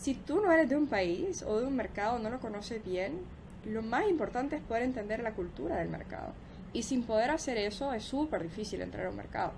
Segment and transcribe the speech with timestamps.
[0.00, 3.18] si tú no eres de un país o de un mercado, no lo conoces bien,
[3.66, 6.32] lo más importante es poder entender la cultura del mercado.
[6.72, 9.52] Y sin poder hacer eso es súper difícil entrar a un mercado.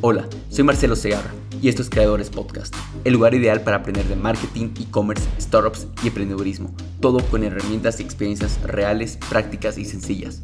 [0.00, 1.30] Hola, soy Marcelo Segarra
[1.60, 2.74] y esto es Creadores Podcast,
[3.04, 8.04] el lugar ideal para aprender de marketing, e-commerce, startups y emprendedurismo, todo con herramientas y
[8.04, 10.40] experiencias reales, prácticas y sencillas.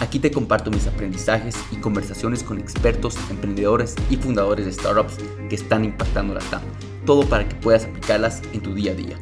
[0.00, 5.16] Aquí te comparto mis aprendizajes y conversaciones con expertos, emprendedores y fundadores de startups
[5.48, 6.62] que están impactando la TAM,
[7.04, 9.16] todo para que puedas aplicarlas en tu día a día.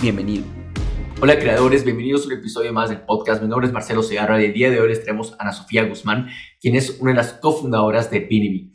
[0.00, 0.44] Bienvenido.
[1.22, 3.42] Hola creadores, bienvenidos a un episodio más del podcast.
[3.42, 5.84] Mi nombre es Marcelo Segarra y el día de hoy les traemos a Ana Sofía
[5.84, 6.28] Guzmán,
[6.60, 8.72] quien es una de las cofundadoras de Binibi.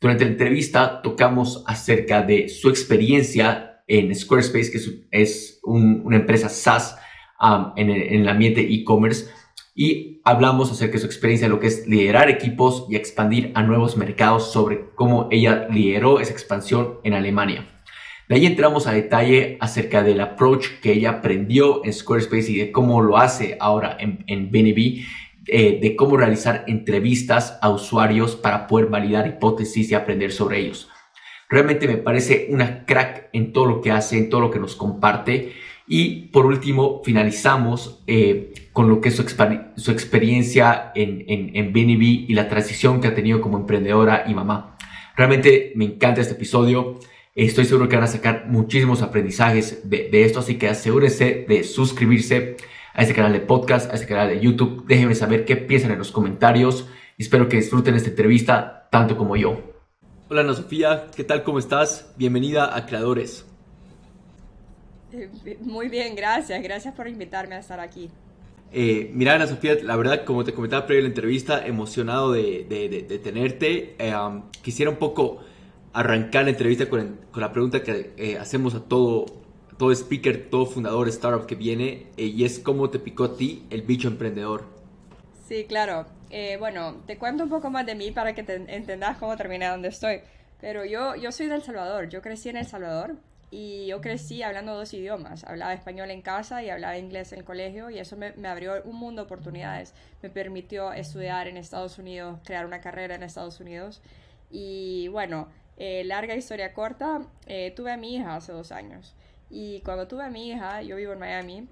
[0.00, 4.78] Durante la entrevista tocamos acerca de su experiencia en Squarespace, que
[5.10, 6.96] es una empresa SaaS
[7.40, 9.28] um, en, el, en el ambiente e-commerce,
[9.74, 13.62] y hablamos acerca de su experiencia en lo que es liderar equipos y expandir a
[13.62, 17.79] nuevos mercados sobre cómo ella lideró esa expansión en Alemania.
[18.30, 22.70] De ahí entramos a detalle acerca del approach que ella aprendió en Squarespace y de
[22.70, 28.86] cómo lo hace ahora en, en eh, de cómo realizar entrevistas a usuarios para poder
[28.86, 30.88] validar hipótesis y aprender sobre ellos.
[31.48, 34.76] Realmente me parece una crack en todo lo que hace, en todo lo que nos
[34.76, 35.54] comparte.
[35.88, 42.32] Y por último, finalizamos eh, con lo que es su, experiencia en, en, en y
[42.32, 44.76] la transición que ha tenido como emprendedora y mamá.
[45.16, 47.00] Realmente me encanta este episodio.
[47.36, 51.62] Estoy seguro que van a sacar muchísimos aprendizajes de, de esto, así que asegúrense de
[51.62, 52.56] suscribirse
[52.92, 54.84] a este canal de podcast, a este canal de YouTube.
[54.88, 56.88] Déjenme saber qué piensan en los comentarios.
[57.18, 59.62] Espero que disfruten esta entrevista tanto como yo.
[60.28, 61.44] Hola Ana Sofía, ¿qué tal?
[61.44, 62.12] ¿Cómo estás?
[62.16, 63.46] Bienvenida a Creadores.
[65.12, 66.60] Eh, muy bien, gracias.
[66.64, 68.10] Gracias por invitarme a estar aquí.
[68.72, 72.66] Eh, mira, Ana Sofía, la verdad, como te comentaba previo a la entrevista, emocionado de,
[72.68, 73.94] de, tenerte.
[73.98, 75.44] Eh, um, quisiera un poco
[75.92, 79.26] arrancar la entrevista con, con la pregunta que eh, hacemos a todo
[79.80, 83.36] todo speaker, todo fundador de startup que viene, eh, y es cómo te picó a
[83.38, 84.64] ti el bicho emprendedor.
[85.48, 86.04] Sí, claro.
[86.28, 89.66] Eh, bueno, te cuento un poco más de mí para que te entendas cómo terminé
[89.68, 90.20] donde estoy.
[90.60, 93.16] Pero yo, yo soy del Salvador, yo crecí en El Salvador
[93.50, 95.44] y yo crecí hablando dos idiomas.
[95.44, 98.82] Hablaba español en casa y hablaba inglés en el colegio y eso me, me abrió
[98.84, 99.94] un mundo de oportunidades.
[100.22, 104.02] Me permitió estudiar en Estados Unidos, crear una carrera en Estados Unidos.
[104.50, 105.48] Y bueno,
[105.80, 107.22] eh, larga historia corta,
[107.74, 109.16] tuve a mi hija hace dos años.
[109.50, 111.68] Y cuando tuve a mi hija, yo vivo en Miami,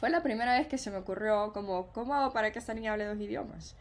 [0.00, 2.94] fue la primera vez que se me ocurrió como, ¿cómo hago para que esta niña
[2.94, 3.76] hable dos idiomas?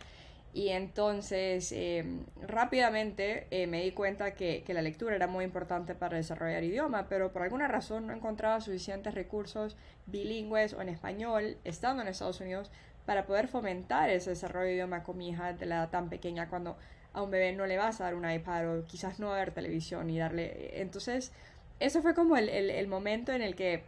[0.53, 5.95] Y entonces em, rápidamente eh, me di cuenta que, que, la lectura era muy importante
[5.95, 9.77] para desarrollar idioma, pero por alguna razón no encontraba suficientes recursos
[10.07, 12.71] bilingües o en español, estando en Estados Unidos,
[13.05, 16.49] para poder fomentar ese desarrollo de idioma con mi hija de la edad tan pequeña
[16.49, 16.77] cuando
[17.13, 20.09] a un bebé no le vas a dar un iPad o quizás no ver televisión
[20.09, 20.81] y darle...
[20.81, 21.31] Entonces
[21.79, 23.83] eso fue como el, el, momento en el que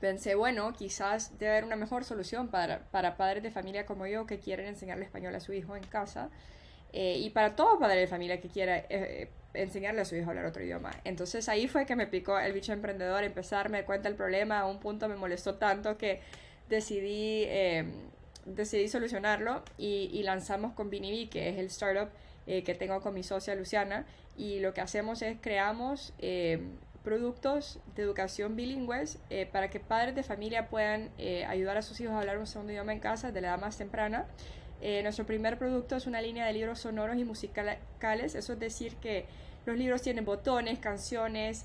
[0.00, 4.26] pensé, bueno, quizás debe haber una mejor solución para, para, padres de familia como yo
[4.26, 6.30] que quieren enseñarle español a su hijo en casa
[6.92, 10.30] eh, y para todo padre de familia que quiera eh, enseñarle a su hijo a
[10.30, 10.92] hablar otro idioma.
[11.04, 14.66] Entonces ahí fue que me picó el bicho emprendedor, empezar, me cuenta el problema, a
[14.66, 16.20] un punto me molestó tanto que
[16.68, 17.84] decidí, eh,
[18.46, 22.10] decidí solucionarlo y, y lanzamos con Binibi, que es el startup
[22.48, 26.14] que tengo con mi socia Luciana, y lo que hacemos es creamos
[27.08, 31.98] productos de educación bilingües eh, para que padres de familia puedan eh, ayudar a sus
[32.00, 34.26] hijos a hablar un segundo idioma en casa de la edad más temprana.
[34.82, 38.96] Eh, nuestro primer producto es una línea de libros sonoros y musicales, eso es decir
[38.96, 39.24] que
[39.64, 41.64] los libros tienen botones, canciones,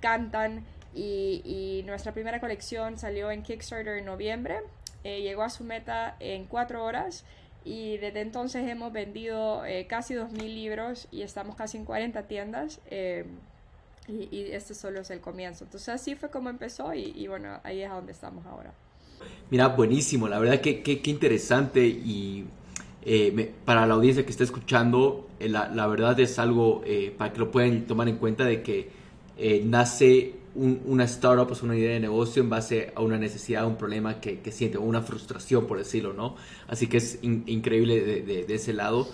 [0.00, 4.60] cantan y, nuestra primera colección salió en Kickstarter en noviembre,
[5.02, 7.24] llegó a su meta en cuatro horas
[7.64, 12.80] y desde entonces hemos vendido casi 2.000 libros y estamos casi en 40 tiendas.
[14.08, 15.64] Y, este solo es el comienzo.
[15.64, 18.72] Entonces así fue como empezó y, bueno, ahí es a donde estamos ahora.
[19.50, 22.46] Mira, buenísimo, la verdad que, qué interesante y
[23.04, 27.32] eh, para la audiencia que está escuchando, eh, la, la, verdad es algo eh, para
[27.32, 29.02] que lo puedan tomar en cuenta de que
[29.64, 34.20] nace una startup, es una idea de negocio en base a una necesidad, un problema
[34.20, 36.36] que, que siente, o una frustración, por decirlo, ¿no?
[36.68, 39.08] Así que es increíble de, de, ese lado.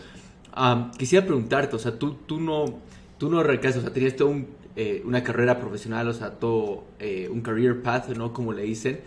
[0.98, 2.80] quisiera preguntarte, o sea, tú, tú no,
[3.18, 6.84] tú no recasas, o sea, tenías todo un eh, una carrera profesional, o sea, todo
[7.00, 8.32] eh, un career path, ¿no?
[8.32, 9.00] Como le dicen.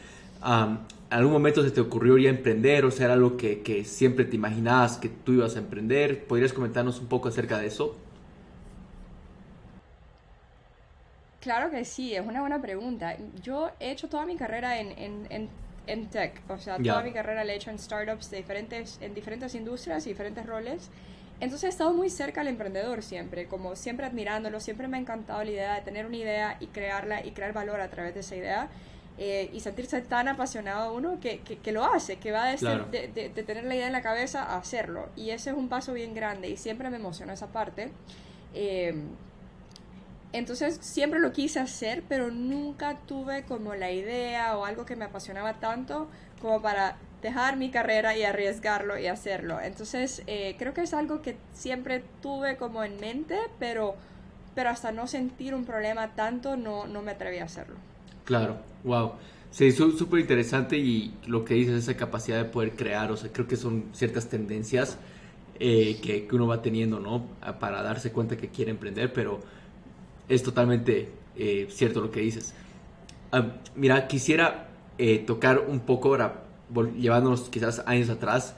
[0.44, 0.80] ¿En
[1.18, 2.84] algún momento se te ocurrió ya emprender?
[2.84, 6.26] O sea, era algo que, que, siempre te imaginabas que tú ibas a emprender.
[6.26, 7.96] ¿Podrías comentarnos un poco acerca de eso?
[11.42, 13.18] Claro que sí, es una buena pregunta.
[13.42, 14.94] Yo he hecho toda mi carrera en,
[15.32, 15.50] en,
[15.88, 19.16] en, tech, o sea, toda mi carrera la he hecho en startups de diferentes, en
[19.16, 20.92] diferentes industrias y diferentes roles.
[21.40, 25.44] Entonces he estado muy cerca al emprendedor siempre, como siempre admirándolo, siempre me ha encantado
[25.44, 28.36] la idea de tener una idea y crearla y crear valor a través de esa
[28.36, 28.70] idea.
[29.18, 33.66] Eh, y sentirse tan apasionado uno que, que, lo hace, que va de, de, tener
[33.66, 35.10] la idea en la cabeza a hacerlo.
[35.16, 37.92] Y ese es un paso bien grande y siempre me emociona esa parte.
[38.54, 38.96] Eh,
[40.34, 45.06] entonces siempre lo quise hacer, pero nunca tuve como la idea o algo que me
[45.06, 46.08] apasionaba tanto
[46.42, 49.60] como para dejar mi carrera y arriesgarlo y hacerlo.
[49.62, 53.96] Entonces eh, creo que es algo que siempre tuve como en mente, pero,
[54.56, 57.76] pero hasta no sentir un problema tanto no, no me atreví a hacerlo.
[58.26, 59.14] Claro, wow.
[59.52, 63.30] Sí, es súper interesante y lo que dices, esa capacidad de poder crear, o sea,
[63.34, 64.98] creo que son ciertas tendencias
[65.60, 67.26] eh, que, que, uno va teniendo, ¿no?
[67.60, 69.42] Para darse cuenta que quiere emprender, pero
[70.32, 72.54] es totalmente eh, cierto lo que dices.
[73.32, 76.44] Ah, mira, quisiera eh, tocar un poco ahora,
[76.98, 78.56] llevándonos quizás años atrás,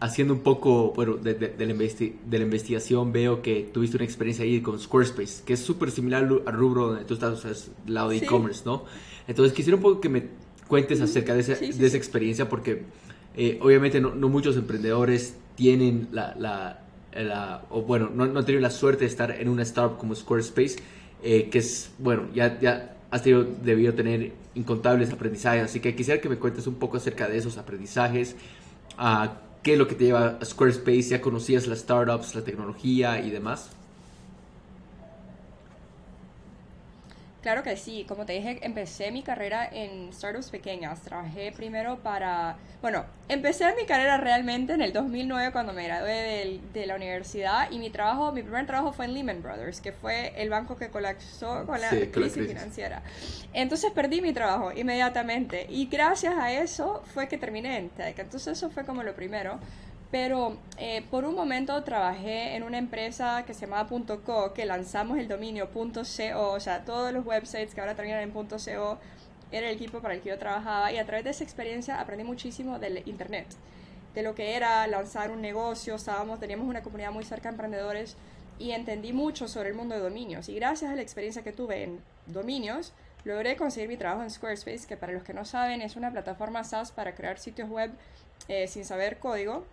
[0.00, 4.78] haciendo un poco, bueno, de, de, la investigación veo que tuviste una experiencia ahí con
[4.78, 8.18] Squarespace, que es súper similar al rubro donde tú estás, o sea, es lado de
[8.18, 8.84] e-commerce, ¿no?
[9.26, 10.24] Entonces quisiera un poco que me
[10.68, 12.82] cuentes acerca de, de esa experiencia, porque
[13.36, 16.85] eh, obviamente no, no, muchos emprendedores tienen la, la
[17.70, 20.76] o bueno, no, no, he tenido la suerte de estar en una startup como Squarespace,
[21.22, 26.20] eh, que es, bueno, ya, ya has tenido, debido tener incontables aprendizajes, así que quisiera
[26.20, 28.36] que me cuentes un poco acerca de esos aprendizajes,
[28.98, 29.28] uh,
[29.62, 33.30] qué es lo que te lleva a Squarespace, ya conocías las startups, la tecnología y
[33.30, 33.70] demás.
[37.46, 41.00] Claro que sí, como te dije, empecé mi carrera en startups pequeñas.
[41.02, 46.86] Trabajé primero para, bueno, empecé mi carrera realmente en el 2009 cuando me gradué de,
[46.86, 50.50] la universidad y mi trabajo, mi primer trabajo fue en Lehman Brothers, que fue el
[50.50, 53.02] banco que colapsó con la, crisis, financiera.
[53.52, 58.18] Entonces perdí mi trabajo inmediatamente y gracias a eso fue que terminé en Tech.
[58.18, 59.60] Entonces eso fue como lo primero.
[60.10, 63.88] Pero eh, por un momento trabajé en una empresa que se llamaba
[64.24, 68.30] .co, que lanzamos el dominio .co, o sea, todos los websites que ahora terminan en
[68.30, 68.98] .co
[69.52, 72.24] era el equipo para el que yo trabajaba y a través de esa experiencia aprendí
[72.24, 73.46] muchísimo del internet,
[74.14, 78.16] de lo que era lanzar un negocio, estábamos, teníamos una comunidad muy cerca de emprendedores
[78.58, 81.82] y entendí mucho sobre el mundo de dominios y gracias a la experiencia que tuve
[81.82, 82.92] en dominios
[83.24, 86.62] logré conseguir mi trabajo en Squarespace, que para los que no saben es una plataforma
[86.64, 87.90] SaaS para crear sitios web
[88.48, 89.64] eh, sin saber código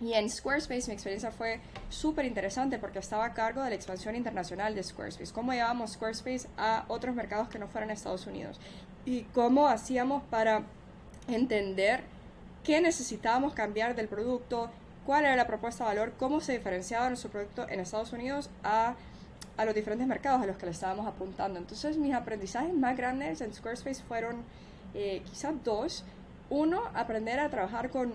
[0.00, 4.14] y en Squarespace mi experiencia fue súper interesante porque estaba a cargo de la expansión
[4.14, 5.32] internacional de Squarespace.
[5.32, 8.60] Cómo llevábamos Squarespace a otros mercados que no fueran Estados Unidos.
[9.04, 10.62] Y cómo hacíamos para
[11.26, 12.02] entender
[12.62, 14.70] qué necesitábamos cambiar del producto,
[15.04, 18.94] cuál era la propuesta de valor, cómo se diferenciaba nuestro producto en Estados Unidos a,
[19.56, 21.58] a los diferentes mercados a los que le estábamos apuntando.
[21.58, 24.44] Entonces mis aprendizajes más grandes en Squarespace fueron
[24.94, 26.04] eh, quizás dos.
[26.50, 28.12] Uno, aprender a trabajar con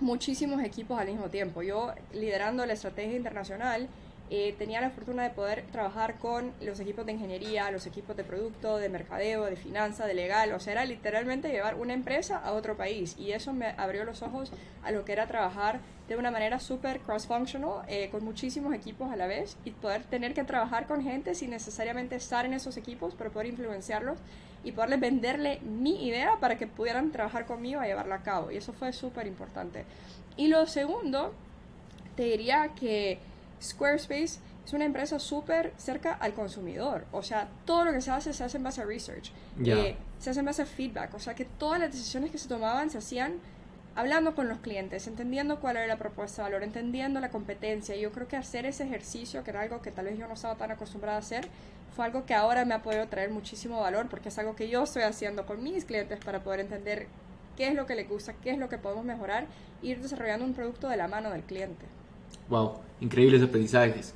[0.00, 1.62] muchísimos equipos al mismo tiempo.
[1.62, 3.88] Yo liderando la estrategia internacional
[4.30, 8.24] eh, tenía la fortuna de poder trabajar con los equipos de ingeniería, los equipos de
[8.24, 10.52] producto, de mercadeo, de finanza, de legal.
[10.52, 13.16] O sea, era literalmente llevar una empresa a otro país.
[13.18, 14.50] Y eso me abrió los ojos
[14.82, 19.16] a lo que era trabajar de una manera súper cross-functional, eh, con muchísimos equipos a
[19.16, 23.14] la vez, y poder tener que trabajar con gente sin necesariamente estar en esos equipos,
[23.16, 24.18] pero poder influenciarlos
[24.64, 28.50] y poderles venderle mi idea para que pudieran trabajar conmigo a llevarla a cabo.
[28.50, 29.84] Y eso fue súper importante.
[30.36, 31.32] Y lo segundo,
[32.16, 33.18] te diría que
[33.62, 37.04] Squarespace es una empresa súper cerca al consumidor.
[37.12, 39.30] O sea, todo lo que se hace se hace en base a research.
[39.64, 41.14] Eh, se hace en base a feedback.
[41.14, 43.34] O sea, que todas las decisiones que se tomaban se hacían
[43.96, 47.96] hablando con los clientes, entendiendo cuál era la propuesta de valor, entendiendo la competencia.
[47.96, 50.56] Yo creo que hacer ese ejercicio, que era algo que tal vez yo no estaba
[50.56, 51.46] tan acostumbrada a hacer,
[51.94, 54.82] fue algo que ahora me ha podido traer muchísimo valor porque es algo que yo
[54.82, 57.06] estoy haciendo con mis clientes para poder entender
[57.56, 59.46] qué es lo que les gusta, qué es lo que podemos mejorar
[59.82, 61.86] e ir desarrollando un producto de la mano del cliente.
[62.48, 64.12] Wow, increíbles aprendizajes.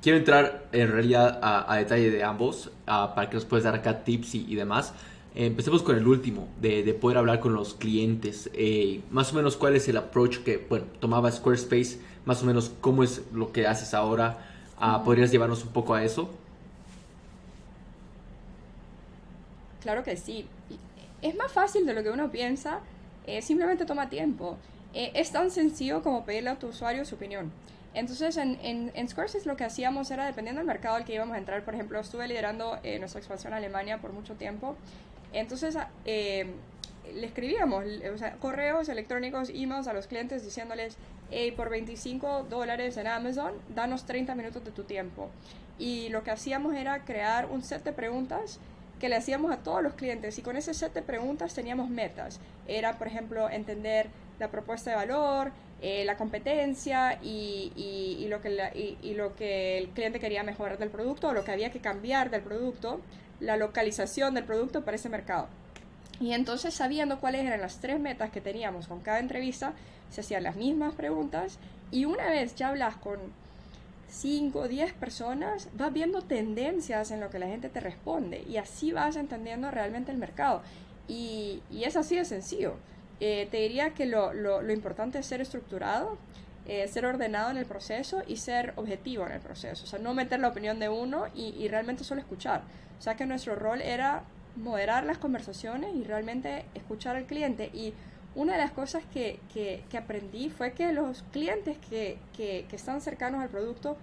[0.00, 4.36] quiero entrar en realidad a, detalle de ambos para que nos puedas dar acá tips
[4.36, 4.94] y demás.
[5.36, 8.48] Empecemos con el último, de, poder hablar con los clientes.
[8.54, 12.70] Eh, más o menos cuál es el approach que bueno, tomaba Squarespace, más o menos
[12.80, 14.38] cómo es lo que haces ahora.
[14.78, 16.30] Ah, ¿Podrías llevarnos un poco a eso?
[19.82, 20.46] Claro que sí.
[21.20, 22.78] Es más fácil de lo que uno piensa,
[23.26, 24.56] eh, simplemente toma tiempo.
[24.92, 27.50] Eh, es tan sencillo como pedirle a tu usuario su opinión.
[27.92, 31.38] Entonces, en, en, Squarespace lo que hacíamos era, dependiendo del mercado al que íbamos a
[31.38, 34.76] entrar, por ejemplo, estuve liderando nuestra expansión a Alemania por mucho tiempo
[35.34, 36.46] entonces, eh,
[37.12, 37.84] le escribíamos
[38.40, 40.96] correos electrónicos, emails a los clientes diciéndoles,
[41.30, 45.28] hey, por 25 dólares en Amazon, danos 30 minutos de tu tiempo.
[45.78, 48.60] Y lo que hacíamos era crear un set de preguntas
[49.00, 52.40] que le hacíamos a todos los clientes y con ese set de preguntas teníamos metas.
[52.66, 58.98] Era, por ejemplo, entender la propuesta de valor, eh, la competencia y, y, lo que
[59.02, 62.30] y, lo que el cliente quería mejorar del producto o lo que había que cambiar
[62.30, 63.00] del producto,
[63.40, 65.48] la localización del producto para ese mercado.
[66.20, 69.74] Y entonces sabiendo cuáles eran las tres metas que teníamos con cada entrevista,
[70.10, 71.58] se hacían las mismas preguntas
[71.90, 73.18] y una vez ya hablas con
[74.08, 78.56] 5 o 10 personas, vas viendo tendencias en lo que la gente te responde y
[78.58, 80.62] así vas entendiendo realmente el mercado.
[81.08, 82.76] Y, y es así de sencillo.
[83.20, 86.18] Eh, te diría que lo, lo, importante es ser estructurado,
[86.66, 89.84] eh, ser ordenado en el proceso y ser objetivo en el proceso.
[89.84, 92.62] O sea, no meter la opinión de uno y, realmente solo escuchar.
[92.98, 94.24] O sea, que nuestro rol era
[94.56, 97.70] moderar las conversaciones y realmente escuchar al cliente.
[97.72, 97.92] Y
[98.34, 103.00] una de las cosas que, que, que aprendí fue que los clientes que, que, están
[103.00, 103.96] cercanos al producto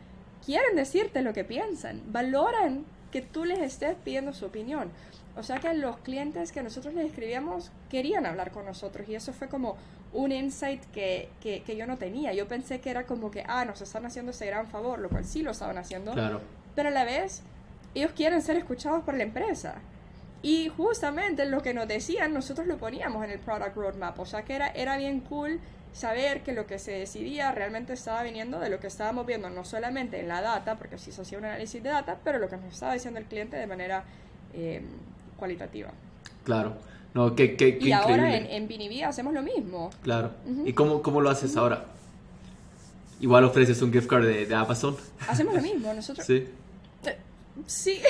[0.45, 4.89] quieren decirte lo que piensan, valoran que tú les estés pidiendo su opinión.
[5.35, 9.33] O sea que los clientes que nosotros les escribíamos querían hablar con nosotros y eso
[9.33, 9.77] fue como
[10.13, 12.33] un insight que, que, que, yo no tenía.
[12.33, 15.23] Yo pensé que era como que, ah, nos están haciendo ese gran favor, lo cual
[15.23, 16.11] sí lo estaban haciendo.
[16.11, 16.41] Claro.
[16.75, 17.43] Pero a la vez,
[17.95, 19.75] ellos quieren ser escuchados por la empresa.
[20.41, 24.19] Y justamente lo que nos decían, nosotros lo poníamos en el Product Roadmap.
[24.19, 25.59] O sea que era, era bien cool
[25.93, 29.65] saber que lo que se decidía realmente estaba viniendo de lo que estábamos viendo, no
[29.65, 32.57] solamente en la data, porque sí se hacía un análisis de data, pero lo que
[32.57, 34.03] nos estaba diciendo el cliente de manera
[34.53, 34.81] eh,
[35.41, 35.89] cualitativa.
[36.43, 36.75] Claro.
[37.15, 39.89] No, qué, qué, y ahora en, en hacemos lo mismo.
[40.03, 40.31] Claro.
[40.65, 41.85] ¿Y cómo, cómo, lo haces ahora?
[43.19, 44.95] Igual ofreces un gift card de, de Amazon.
[45.27, 46.25] Hacemos lo mismo, nosotros.
[46.25, 46.47] Sí.
[47.65, 48.01] Sí.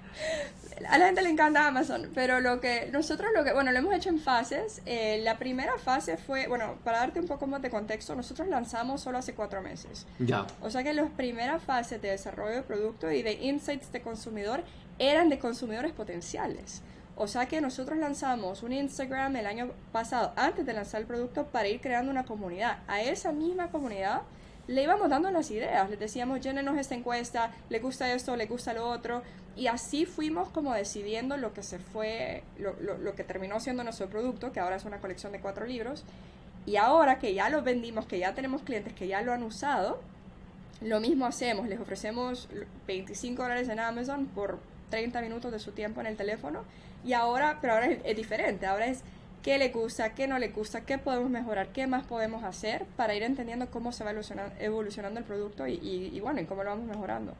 [0.88, 3.94] a la gente le encanta Amazon, pero lo que nosotros lo que, bueno, lo hemos
[3.94, 4.82] hecho en fases.
[4.86, 9.00] Eh, la primera fase fue, bueno, para darte un poco más de contexto, nosotros lanzamos
[9.00, 10.06] solo hace cuatro meses.
[10.18, 10.46] Ya.
[10.60, 14.62] O sea que las primeras fases de desarrollo de producto y de insights de consumidor
[15.00, 16.82] eran de consumidores potenciales.
[17.16, 21.46] O sea que nosotros lanzamos un Instagram el año pasado, antes de lanzar el producto,
[21.46, 22.78] para ir creando una comunidad.
[22.86, 24.22] A esa misma comunidad
[24.68, 28.72] le íbamos dando las ideas, les decíamos, llénenos esta encuesta, le gusta esto, le gusta
[28.72, 29.22] lo otro,
[29.56, 34.08] y así fuimos como decidiendo lo que se fue, lo, lo, que terminó siendo nuestro
[34.08, 36.04] producto, que ahora es una colección de cuatro libros,
[36.66, 40.00] y ahora que ya lo vendimos, que ya tenemos clientes que ya lo han usado,
[40.80, 42.48] lo mismo hacemos, les ofrecemos
[42.86, 44.58] 25 dólares en Amazon por
[44.90, 46.64] 30 minutos de su tiempo en el teléfono,
[47.04, 49.02] y ahora, pero ahora es diferente, ahora es
[49.42, 53.14] qué le gusta, qué no le gusta, qué podemos mejorar, qué más podemos hacer para
[53.14, 54.12] ir entendiendo cómo se va
[54.60, 57.32] evolucionando, el producto y, bueno, y cómo lo vamos mejorando.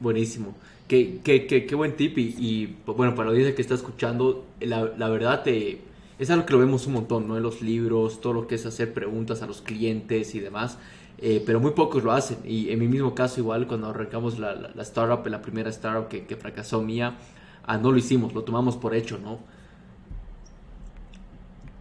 [0.00, 0.54] Buenísimo.
[0.88, 2.18] Qué, qué, qué, qué buen tip.
[2.18, 5.78] Y, bueno, para la audiencia que está escuchando, la, la verdad te,
[6.18, 7.36] es algo que lo vemos un montón, ¿no?
[7.36, 10.78] En los libros, todo lo que es hacer preguntas a los clientes y demás.
[11.24, 12.38] Eh, pero muy pocos lo hacen.
[12.44, 16.82] Y en mi mismo caso, igual, cuando arrancamos la, startup, la primera startup que, fracasó
[16.82, 17.16] mía,
[17.64, 19.38] ah, no lo hicimos, lo tomamos por hecho, ¿no?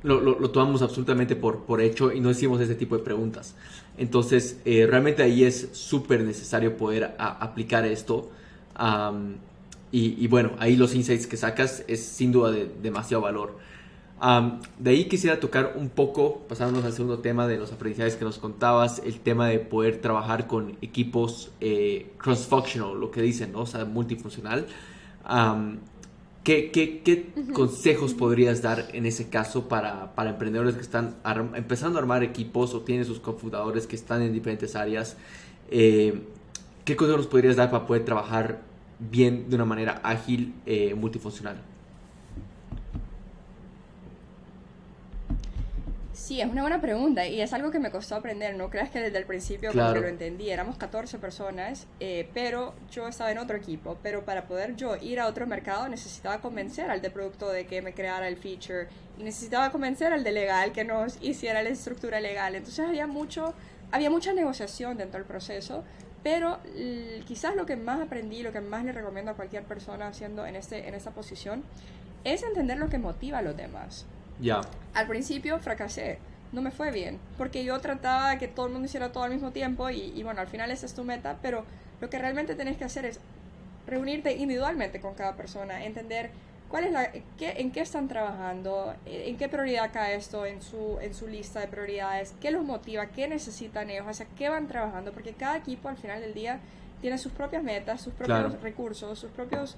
[0.03, 3.55] lo, lo, tomamos absolutamente por, por hecho y no hicimos ese tipo de preguntas.
[3.97, 8.29] Entonces, eh, realmente ahí es súper necesario poder aplicar esto.
[9.91, 13.57] y, bueno, ahí los insights que sacas es sin duda de demasiado valor.
[14.77, 18.37] De ahí quisiera tocar un poco, pasándonos al segundo tema de los aprendizajes que nos
[18.37, 23.61] contabas, el tema de poder trabajar con equipos eh, cross-functional, lo que dicen, ¿no?
[23.61, 24.67] o sea, multifuncional.
[26.43, 31.17] ¿Qué, qué, qué consejos podrías dar en ese caso para, para emprendedores que están
[31.55, 35.17] empezando a armar equipos o tienen sus cofundadores que están en diferentes áreas?
[35.69, 36.23] Eh,
[36.85, 38.61] ¿Qué consejos podrías dar para poder trabajar
[38.99, 41.70] bien de una manera ágil, eh, multifuncional?
[46.21, 48.55] Sí, es una buena pregunta y es algo que me costó aprender.
[48.55, 50.51] No creas que desde el principio lo entendí.
[50.51, 53.97] Éramos 14 personas, eh, pero yo estaba en otro equipo.
[54.03, 57.81] Pero para poder yo ir a otro mercado necesitaba convencer al de producto de que
[57.81, 58.87] me creara el feature
[59.17, 62.53] y necesitaba convencer al de legal que nos hiciera la estructura legal.
[62.53, 63.55] Entonces había mucho,
[63.91, 65.83] había mucha negociación dentro del proceso.
[66.21, 66.59] Pero
[67.25, 70.55] quizás lo que más aprendí, lo que más le recomiendo a cualquier persona haciendo en,
[70.55, 71.63] este, en esta posición,
[72.23, 74.05] es entender lo que motiva a los demás.
[74.41, 74.61] Ya.
[74.93, 76.17] Al principio fracasé,
[76.51, 79.31] no me fue bien, porque yo trataba de que todo el mundo hiciera todo al
[79.31, 81.63] mismo tiempo y, bueno, al final esa es tu meta, pero
[82.01, 83.19] lo que realmente tenés que hacer es
[83.87, 86.31] reunirte individualmente con cada persona, entender
[86.69, 90.97] cuál es la, qué, en qué están trabajando, en qué prioridad cae esto en su,
[91.01, 95.11] en su lista de prioridades, qué los motiva, qué necesitan ellos, hacia qué van trabajando,
[95.11, 96.59] porque cada equipo al final del día
[97.01, 99.77] tiene sus propias metas, sus propios recursos, sus propios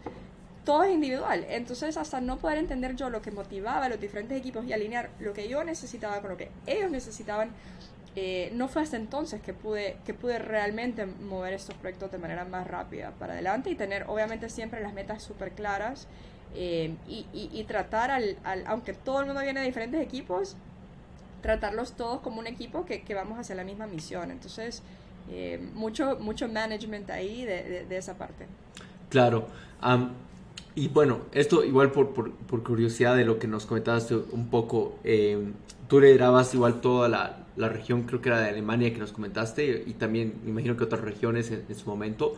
[0.65, 1.45] todo es individual.
[1.49, 5.09] Entonces, hasta no poder entender yo lo que motivaba a los diferentes equipos y alinear
[5.19, 7.51] lo que yo necesitaba con lo que ellos necesitaban,
[8.15, 12.45] eh, no fue hasta entonces que pude, que pude realmente mover estos proyectos de manera
[12.45, 16.07] más rápida para adelante y tener, obviamente, siempre las metas súper claras
[16.55, 20.55] eh, y, y, tratar al, al, aunque todo el mundo viene de diferentes equipos,
[21.41, 24.29] tratarlos todos como un equipo que, que vamos hacia la misma misión.
[24.29, 24.83] Entonces,
[25.31, 28.45] eh, mucho, mucho management ahí de, de, esa parte.
[29.09, 29.47] Claro.
[30.75, 35.51] Y bueno, esto igual por, por, curiosidad de lo que nos comentabas un poco, eh,
[35.87, 39.83] tú liderabas igual toda la, la, región, creo que era de Alemania que nos comentaste,
[39.85, 42.35] y también me imagino que otras regiones en, su momento.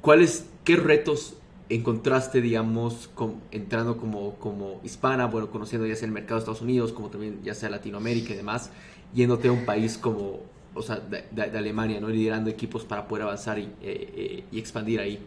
[0.00, 1.36] ¿Cuáles, qué retos
[1.68, 3.08] encontraste, digamos,
[3.52, 7.40] entrando como, como hispana, bueno, conociendo ya sea el mercado de Estados Unidos, como también
[7.44, 8.70] ya sea Latinoamérica y demás,
[9.14, 10.40] yéndote a un país como,
[10.74, 12.08] o sea, de, Alemania, ¿no?
[12.08, 15.24] Liderando equipos para poder avanzar y, eh, eh, y expandir ahí.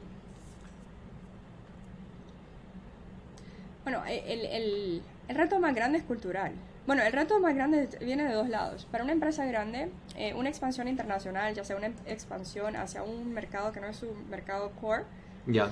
[3.85, 6.51] Bueno, el, el, el, reto más grande es cultural.
[6.87, 8.85] Bueno, el reto más grande viene de dos lados.
[8.91, 13.71] Para una empresa grande, eh, una expansión internacional, ya sea una expansión hacia un mercado
[13.71, 15.03] que no es su mercado core,
[15.45, 15.69] ya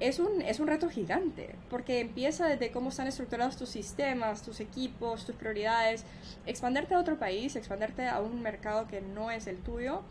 [0.00, 4.60] es un, es un reto gigante, porque empieza desde cómo están estructurados tus sistemas, tus
[4.60, 6.04] equipos, tus prioridades.
[6.46, 10.02] Expanderte a otro país, expanderte a un mercado que no es el tuyo,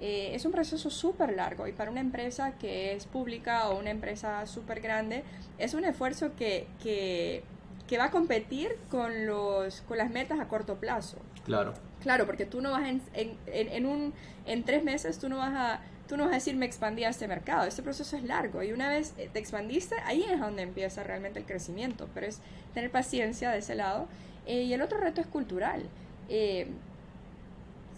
[0.00, 3.90] eh, es un proceso súper largo y para una empresa que es pública o una
[3.90, 5.24] empresa súper grande,
[5.58, 7.42] es un esfuerzo que, que,
[7.88, 11.18] que, va a competir con, los, con las metas a corto plazo.
[11.44, 11.74] Claro.
[12.00, 14.12] Claro, porque tú no vas en, en, en, un,
[14.44, 17.08] en tres meses, tú no vas a tú no vas a decir me expandí a
[17.08, 21.02] este mercado, este proceso es largo y una vez te expandiste, ahí es donde empieza
[21.02, 22.40] realmente el crecimiento, pero es
[22.74, 24.06] tener paciencia de ese lado.
[24.46, 25.82] Eh, y el otro reto es cultural.
[26.28, 26.68] Eh,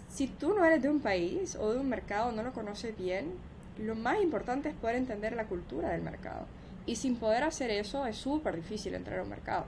[0.09, 3.33] si tú no eres de un país o de un mercado, no lo conoces bien,
[3.77, 6.45] lo más importante es poder entender la cultura del mercado.
[6.85, 9.65] Y sin poder hacer eso es súper difícil entrar a un mercado.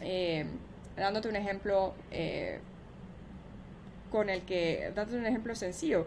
[0.00, 0.44] Eh,
[0.96, 1.94] dándote un ejemplo
[4.10, 6.06] con el que, dándote un ejemplo sencillo,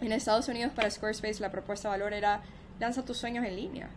[0.00, 2.42] en Estados Unidos para Squarespace la propuesta de valor era
[2.78, 3.88] lanza tus sueños en línea.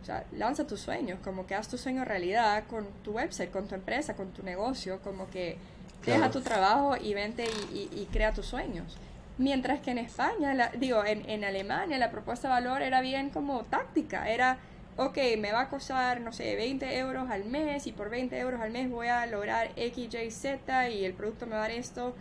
[0.00, 3.68] O sea, lanza tus sueños, como que haz tu sueño realidad con tu website, con
[3.68, 5.58] tu empresa, con tu negocio, como que
[6.04, 8.96] deja tu trabajo y vente y, crea tus sueños.
[9.38, 13.62] Mientras que en España, digo, en, en, Alemania la propuesta de valor era bien como
[13.64, 14.58] táctica, era,
[14.96, 18.60] ok, me va a costar, no sé, 20 euros al mes y por 20 euros
[18.60, 21.70] al mes voy a lograr X, Y, Z y el producto me va a dar
[21.70, 22.14] esto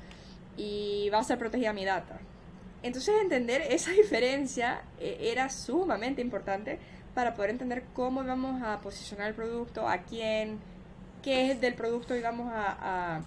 [0.57, 2.19] y va a ser protegida mi data.
[2.83, 6.79] Entonces entender esa diferencia eh, era sumamente importante
[7.13, 10.59] para poder entender cómo íbamos a posicionar el producto, a quién,
[11.21, 13.21] qué es del producto íbamos a, a,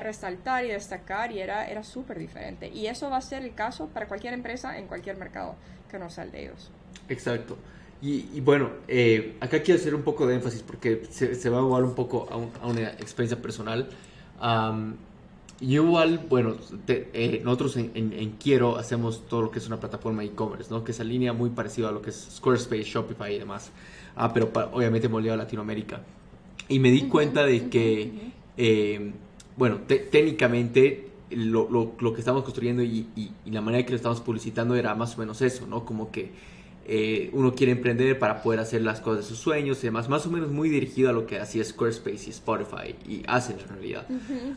[0.00, 2.68] resaltar y destacar y era, era súper diferente.
[2.68, 5.54] Y eso va a ser el caso para cualquier empresa en cualquier mercado
[5.90, 6.70] que no sea el de ellos.
[7.08, 7.56] Exacto.
[8.02, 11.62] Y, bueno, eh, acá quiero hacer un poco de énfasis porque se, se va a
[11.62, 13.88] jugar un poco a, una experiencia personal.
[15.58, 20.22] Y igual, bueno, eh, nosotros en, en, Quiero hacemos todo lo que es una plataforma
[20.22, 20.84] e-commerce, ¿no?
[20.84, 23.70] Que se alinea muy parecido a lo que es Squarespace, Shopify y demás.
[24.14, 26.02] Ah, pero obviamente moldeado a Latinoamérica.
[26.68, 29.12] Y me di cuenta de que, eh,
[29.56, 33.96] bueno, técnicamente lo, lo, lo, que estamos construyendo y, y, y, la manera que lo
[33.96, 35.84] estamos publicitando era más o menos eso, ¿no?
[35.84, 36.30] Como que
[36.88, 40.24] eh, uno quiere emprender para poder hacer las cosas de sus sueños y demás, más
[40.24, 44.06] o menos muy dirigido a lo que hacía Squarespace y Spotify y hacen en realidad.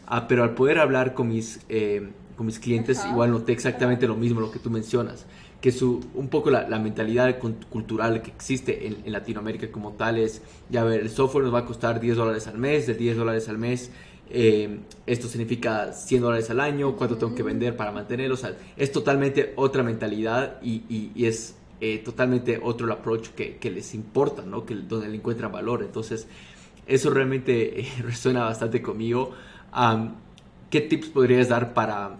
[0.05, 4.15] Ah, pero al poder hablar con mis, eh, con mis clientes, igual noté exactamente lo
[4.15, 5.25] mismo, lo que tú mencionas,
[5.59, 10.83] que su, un poco la, mentalidad cultural que existe en, Latinoamérica como tal es, ya
[10.83, 13.57] ver, el software nos va a costar 10 dólares al mes, de 10 dólares al
[13.57, 13.91] mes.
[14.29, 18.35] Eh, esto significa 100 dólares al año, cuánto tengo que vender para mantenerlo.
[18.35, 20.83] O sea, es totalmente otra mentalidad y,
[21.15, 24.65] y es eh, totalmente otro el approach que, que, les importa, ¿no?
[24.65, 25.81] Que, donde le encuentran valor.
[25.81, 26.27] Entonces,
[26.87, 29.31] eso realmente eh, resuena bastante conmigo.
[30.69, 32.17] ¿Qué tips podrías dar para,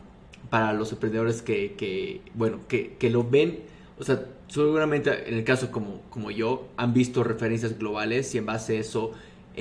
[0.49, 3.59] para los emprendedores que, que bueno, que, que, lo ven?
[3.99, 8.45] O sea, seguramente en el caso como, como yo, han visto referencias globales y en
[8.45, 9.11] base a eso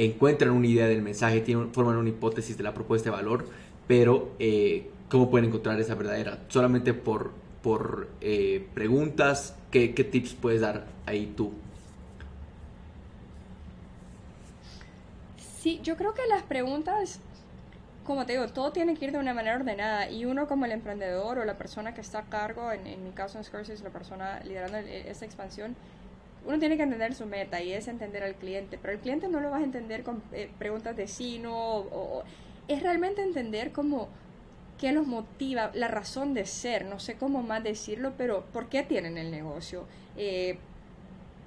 [0.04, 3.46] encuentran una idea del mensaje, tienen, forman una hipótesis de la propuesta de valor,
[3.87, 6.38] pero eh, ¿cómo pueden encontrar esa verdadera?
[6.48, 7.32] Solamente por
[7.62, 9.54] por eh, preguntas.
[9.70, 11.52] ¿Qué, tips puedes dar ahí tú?
[15.61, 17.20] Sí, yo creo que las preguntas,
[18.04, 20.72] como te digo, todo tiene que ir de una manera ordenada y uno como el
[20.72, 24.40] emprendedor o la persona que está a cargo, en, mi caso en Scorsese, la persona
[24.44, 25.76] liderando esta expansión,
[26.46, 29.40] uno tiene que entender su meta y es entender al cliente, pero el cliente no
[29.40, 32.22] lo vas a entender con eh, preguntas de sí, no, o,
[32.68, 34.09] es realmente entender cómo
[34.79, 38.85] qué los motiva, la razón de ser, no sé cómo más decirlo, pero ¿por qué
[38.85, 39.87] tienen el negocio?
[40.16, 40.59] Eh,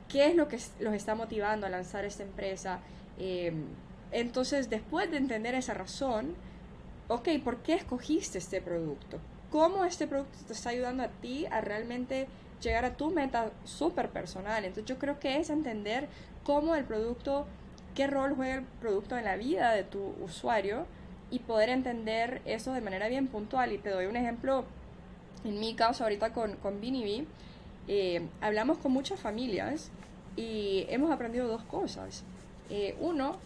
[0.10, 2.80] ¿Qué es lo que los está motivando a lanzar esta empresa?
[3.18, 3.54] Eh,
[4.12, 6.36] entonces, después de entender esa razón,
[7.08, 9.20] ok, ¿por qué escogiste este producto?
[9.50, 12.28] ¿Cómo este producto te está ayudando a ti a realmente
[12.62, 14.64] llegar a tu meta súper personal?
[14.64, 16.08] Entonces, yo creo que es entender
[16.44, 17.46] cómo el producto,
[17.96, 20.86] qué rol juega el producto en la vida de tu usuario
[21.30, 23.72] y poder entender eso de manera bien puntual.
[23.72, 24.66] Y te doy un ejemplo,
[25.44, 26.80] en mi caso ahorita con, con
[27.88, 29.90] eh, hablamos con muchas familias
[30.36, 32.24] y hemos aprendido dos cosas.
[32.70, 33.38] Eh, uno,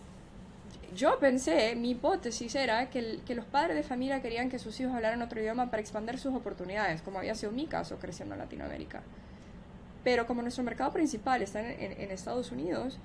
[0.93, 4.93] yo pensé, mi hipótesis era que, que, los padres de familia querían que sus hijos
[4.93, 9.01] hablaran otro idioma para expandir sus oportunidades, como había sido mi caso creciendo en Latinoamérica.
[10.03, 12.99] Pero como nuestro mercado principal está en, en, Estados Unidos,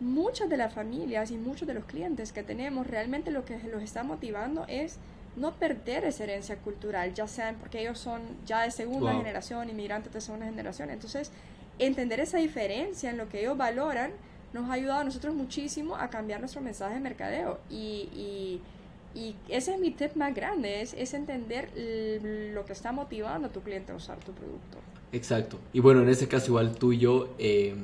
[0.00, 3.82] muchas de las familias y muchos de los clientes que tenemos realmente lo que los
[3.82, 4.98] está motivando es
[5.36, 10.12] no perder esa herencia cultural, ya sean porque ellos son ya de segunda generación, inmigrantes
[10.12, 10.90] de segunda generación.
[10.90, 11.32] Entonces,
[11.78, 14.12] entender esa diferencia en lo que ellos valoran
[14.52, 17.58] nos ha ayudado a nosotros muchísimo a cambiar nuestro mensaje de mercadeo.
[17.70, 18.60] Y, y,
[19.14, 21.70] y ese es mi tip más grande, es, es entender
[22.54, 24.78] lo que está motivando a tu cliente a usar tu producto.
[25.12, 25.58] Exacto.
[25.72, 27.74] Y bueno, en ese caso igual tú y yo, eh,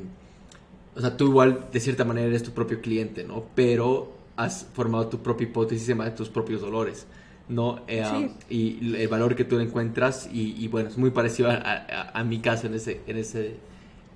[0.95, 3.45] o sea, tú igual de cierta manera eres tu propio cliente, ¿no?
[3.55, 7.07] Pero has formado tu propia hipótesis de tus propios dolores.
[7.49, 7.83] ¿no?
[7.89, 11.55] Eh, um, y el valor que tú encuentras y, y bueno, es muy parecido a,
[11.57, 13.57] a, a, mi caso en ese, en ese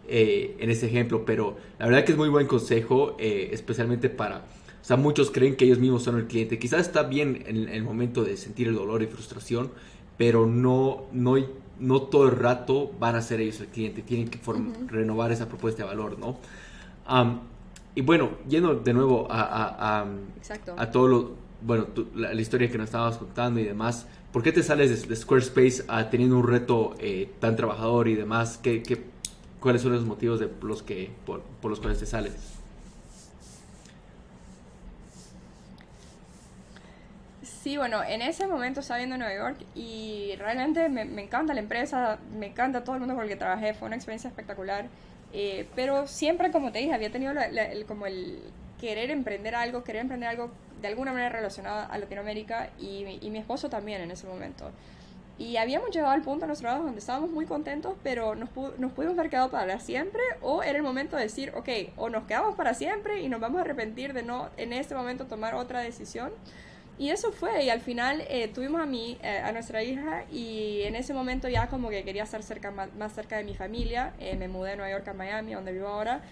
[0.08, 4.38] eh, en ese ejemplo, pero la verdad que es muy buen consejo, eh, especialmente para,
[4.38, 6.58] o sea, muchos creen que ellos mismos son el cliente.
[6.58, 9.70] Quizás está bien en, el momento de sentir el dolor y frustración,
[10.16, 11.36] pero no, no,
[11.78, 14.40] no todo el rato van a ser ellos el cliente, tienen que
[14.88, 16.38] renovar esa propuesta de valor, ¿no?
[17.94, 20.06] y bueno, yendo de nuevo a, a, a,
[20.76, 24.62] a todo lo, bueno, la, historia que nos estabas contando y demás, ¿por qué te
[24.62, 28.58] sales de, Squarespace teniendo un reto eh, tan trabajador y demás?
[28.62, 29.02] ¿Qué, qué
[29.60, 32.34] ¿Cuáles son los motivos de los que, por, los cuales te sales?
[37.42, 42.18] Sí, bueno, en ese momento estaba viendo Nueva York y realmente me, encanta la empresa,
[42.38, 44.86] me encanta todo el mundo con el que trabajé, fue una experiencia espectacular.
[45.32, 48.40] Eh, pero siempre, como te dije, había tenido el, como el
[48.80, 53.40] querer emprender algo, querer emprender algo de alguna manera relacionado a Latinoamérica y, y mi
[53.40, 54.70] esposo también en ese momento.
[55.38, 58.92] Y habíamos llegado al punto en nuestro trabajo donde estábamos muy contentos, pero nos, nos
[58.92, 62.56] pudimos haber quedado para siempre, o era el momento de decir, ok, o nos quedamos
[62.56, 66.32] para siempre y nos vamos a arrepentir de no en este momento tomar otra decisión.
[66.98, 70.82] Y eso fue, y al final eh, tuvimos a mí, eh, a nuestra hija, y
[70.82, 74.34] en ese momento ya como que quería estar cerca, más, cerca de mi familia, eh,
[74.34, 76.22] me mudé de Nueva York a Miami, donde vivo ahora,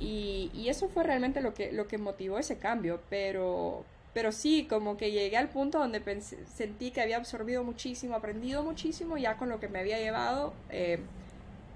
[0.00, 4.66] y, y, eso fue realmente lo que, lo que motivó ese cambio, pero, pero sí,
[4.68, 6.02] como que llegué al punto donde
[6.54, 10.52] sentí que había absorbido muchísimo, aprendido muchísimo ya con lo que me había llevado.
[10.70, 10.98] Eh,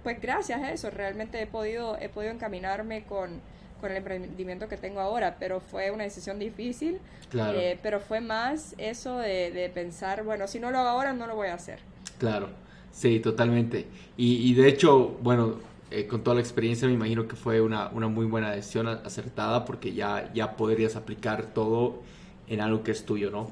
[0.02, 3.40] pues gracias a eso realmente he podido, he podido encaminarme con,
[3.80, 6.98] con el emprendimiento que tengo ahora, pero fue una decisión difícil.
[7.30, 7.58] Claro.
[7.58, 11.26] Eh, pero fue más eso de, de, pensar, bueno, si no lo hago ahora, no
[11.26, 11.78] lo voy a hacer.
[12.18, 12.50] Claro,
[12.92, 13.86] sí, totalmente.
[14.16, 15.58] Y, y de hecho, bueno,
[15.90, 19.64] eh, con toda la experiencia me imagino que fue una, una muy buena decisión acertada
[19.64, 22.02] porque ya, ya podrías aplicar todo
[22.48, 23.50] en algo que es tuyo, ¿no?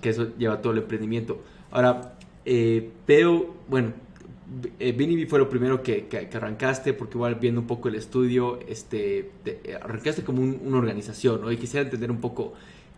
[0.00, 1.42] que eso lleva todo el emprendimiento.
[1.72, 3.92] Ahora, eh, pero, bueno,
[4.78, 9.30] eh, fue lo primero que, que, arrancaste, porque igual viendo un poco el estudio, este,
[9.82, 11.50] arrancaste como una organización, ¿no?
[11.50, 12.52] Y quisiera entender un poco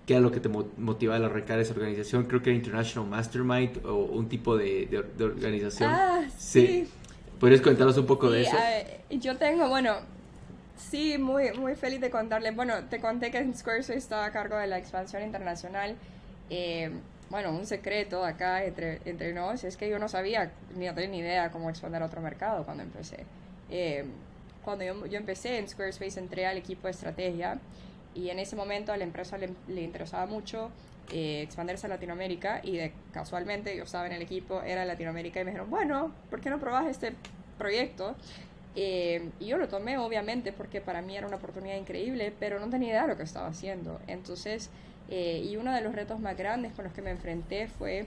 [0.06, 2.24] qué era lo que te motivaba a arrancar esa organización.
[2.24, 5.90] Creo que era International Mastermind o un tipo de, de, organización.
[5.90, 6.86] Ah, sí.
[7.40, 8.56] ¿Podrías contarnos un poco de eso?
[9.10, 9.96] yo tengo, bueno,
[10.76, 12.50] Sí, muy, muy feliz de contarle.
[12.50, 15.96] Bueno, te conté que Squarespace estaba a cargo de la expansión internacional.
[16.50, 16.90] Eh,
[17.30, 21.10] bueno, un secreto acá entre, entre nos es que yo no sabía ni no tenía
[21.10, 23.24] ni idea cómo expandir a otro mercado cuando empecé.
[23.70, 24.04] Eh,
[24.64, 27.58] cuando yo, empecé en Squarespace entré al equipo de estrategia
[28.14, 30.70] y en ese momento a la empresa le, interesaba mucho
[31.12, 32.80] eh, expandirse a Latinoamérica y
[33.12, 36.58] casualmente yo estaba en el equipo, era Latinoamérica y me dijeron, bueno, ¿por qué no
[36.58, 37.14] probas este
[37.58, 38.16] proyecto?
[38.76, 42.68] Eh, y yo lo tomé obviamente porque para mí era una oportunidad increíble, pero no
[42.68, 44.00] tenía idea de lo que estaba haciendo.
[44.06, 44.70] Entonces,
[45.10, 48.06] eh, y uno de los retos más grandes con los que me enfrenté fue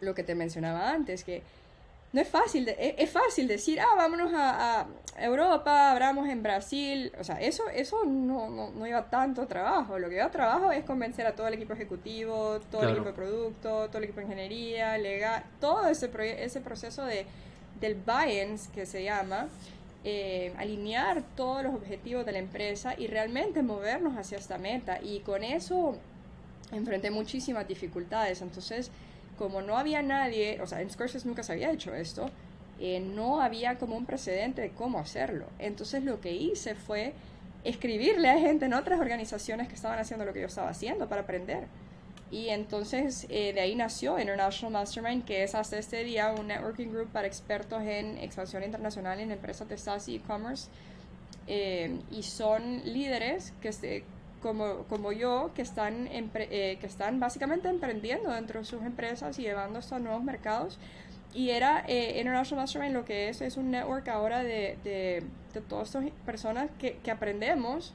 [0.00, 1.42] lo que te mencionaba antes, que
[2.12, 7.24] no es fácil, e, es, fácil decir, ah, vámonos a, Europa, abramos en Brasil, o
[7.24, 11.24] sea, eso, eso no, no, no, lleva tanto trabajo, lo que lleva trabajo es convencer
[11.24, 14.98] a todo el equipo ejecutivo, todo el equipo de producto, todo el equipo de ingeniería,
[14.98, 16.10] legal, todo ese,
[16.42, 17.26] ese proceso de
[17.80, 19.48] del buy que se llama,
[20.04, 25.00] eh, alinear todos los objetivos de la empresa y realmente movernos hacia esta meta.
[25.02, 25.96] Y con eso
[26.72, 28.42] enfrenté muchísimas dificultades.
[28.42, 28.90] Entonces,
[29.38, 32.30] como no había nadie, o sea, en Scorsese nunca se había hecho esto,
[32.80, 35.46] eh, no había como un precedente de cómo hacerlo.
[35.58, 37.12] Entonces lo que hice fue
[37.62, 41.22] escribirle a gente en otras organizaciones que estaban haciendo lo que yo estaba haciendo para
[41.22, 41.64] aprender.
[42.34, 46.88] Y entonces eh, de ahí nació International Mastermind, que es hasta este día un networking
[46.88, 50.68] group para expertos en expansión internacional en empresas de SaaS y e-commerce.
[51.46, 54.02] Eh, y son líderes que se
[54.42, 59.42] como, como yo que están, eh, que están básicamente emprendiendo dentro de sus empresas y
[59.42, 60.80] llevando esto a nuevos mercados.
[61.34, 65.60] Y era eh, International Mastermind lo que es, es un network ahora de, de, de
[65.60, 67.94] todas estas personas que, que aprendemos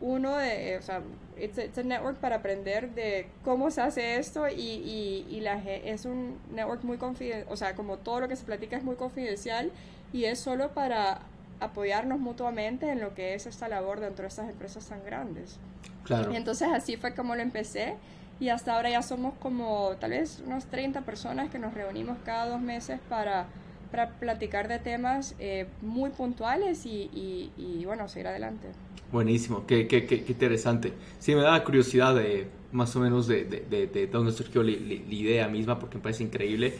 [0.00, 1.02] uno de, o sea,
[1.40, 6.04] it's a, network para aprender de cómo se hace esto y, y, y la, es
[6.04, 9.72] un network muy confidencial, o sea, como todo lo que se platica es muy confidencial
[10.12, 11.20] y es solo para
[11.60, 15.58] apoyarnos mutuamente en lo que es esta labor dentro de estas empresas tan grandes.
[16.04, 16.32] Claro.
[16.32, 17.96] Entonces así fue como lo empecé
[18.40, 22.46] y hasta ahora ya somos como tal vez unos 30 personas que nos reunimos cada
[22.46, 23.46] dos meses para,
[23.90, 28.68] para platicar de temas eh, muy puntuales y, y, y bueno, seguir adelante.
[29.10, 30.92] Buenísimo, qué, qué, qué, interesante.
[31.18, 35.48] Sí, me da curiosidad de más o menos de, de, de, dónde surgió la, idea
[35.48, 36.74] misma, porque me parece increíble.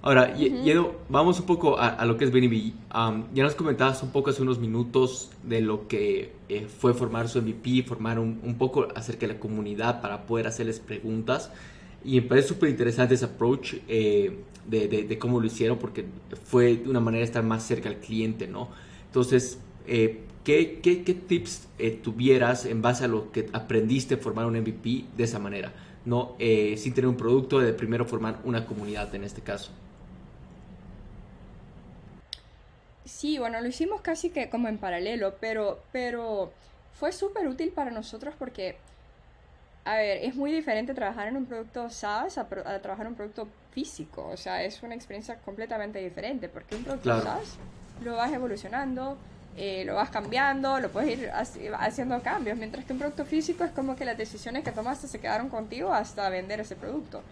[0.00, 2.72] Ahora, uh vamos un poco a, lo que es BNB.
[2.94, 7.28] Um, ya nos comentabas un poco hace unos minutos de lo que eh, fue formar
[7.28, 11.50] su MVP, formar un, un, poco acerca de la comunidad para poder hacerles preguntas.
[12.04, 16.04] Y me parece súper interesante ese approach eh, de, de, cómo lo hicieron, porque
[16.44, 18.68] fue de una manera de estar más cerca al cliente, ¿no?
[19.06, 24.46] Entonces, eh, ¿qué, qué, qué, tips eh, tuvieras en base a lo que aprendiste formar
[24.46, 25.72] un MVP de esa manera?
[26.04, 29.70] No eh, sin tener un producto, de primero formar una comunidad en este caso.
[33.04, 36.52] Sí, bueno, lo hicimos casi que como en paralelo, pero, pero
[36.98, 38.76] fue súper útil para nosotros porque,
[39.86, 43.46] a ver, es muy diferente trabajar en un producto SaaS a, trabajar en un producto
[43.70, 44.28] físico.
[44.32, 47.56] O sea, es una experiencia completamente diferente porque un producto SaaS
[48.04, 49.16] lo vas evolucionando,
[49.56, 51.30] eh, lo vas cambiando, lo puedes ir
[51.78, 55.20] haciendo cambios, mientras que un producto físico es como que las decisiones que tomaste se
[55.20, 57.22] quedaron contigo hasta vender ese producto.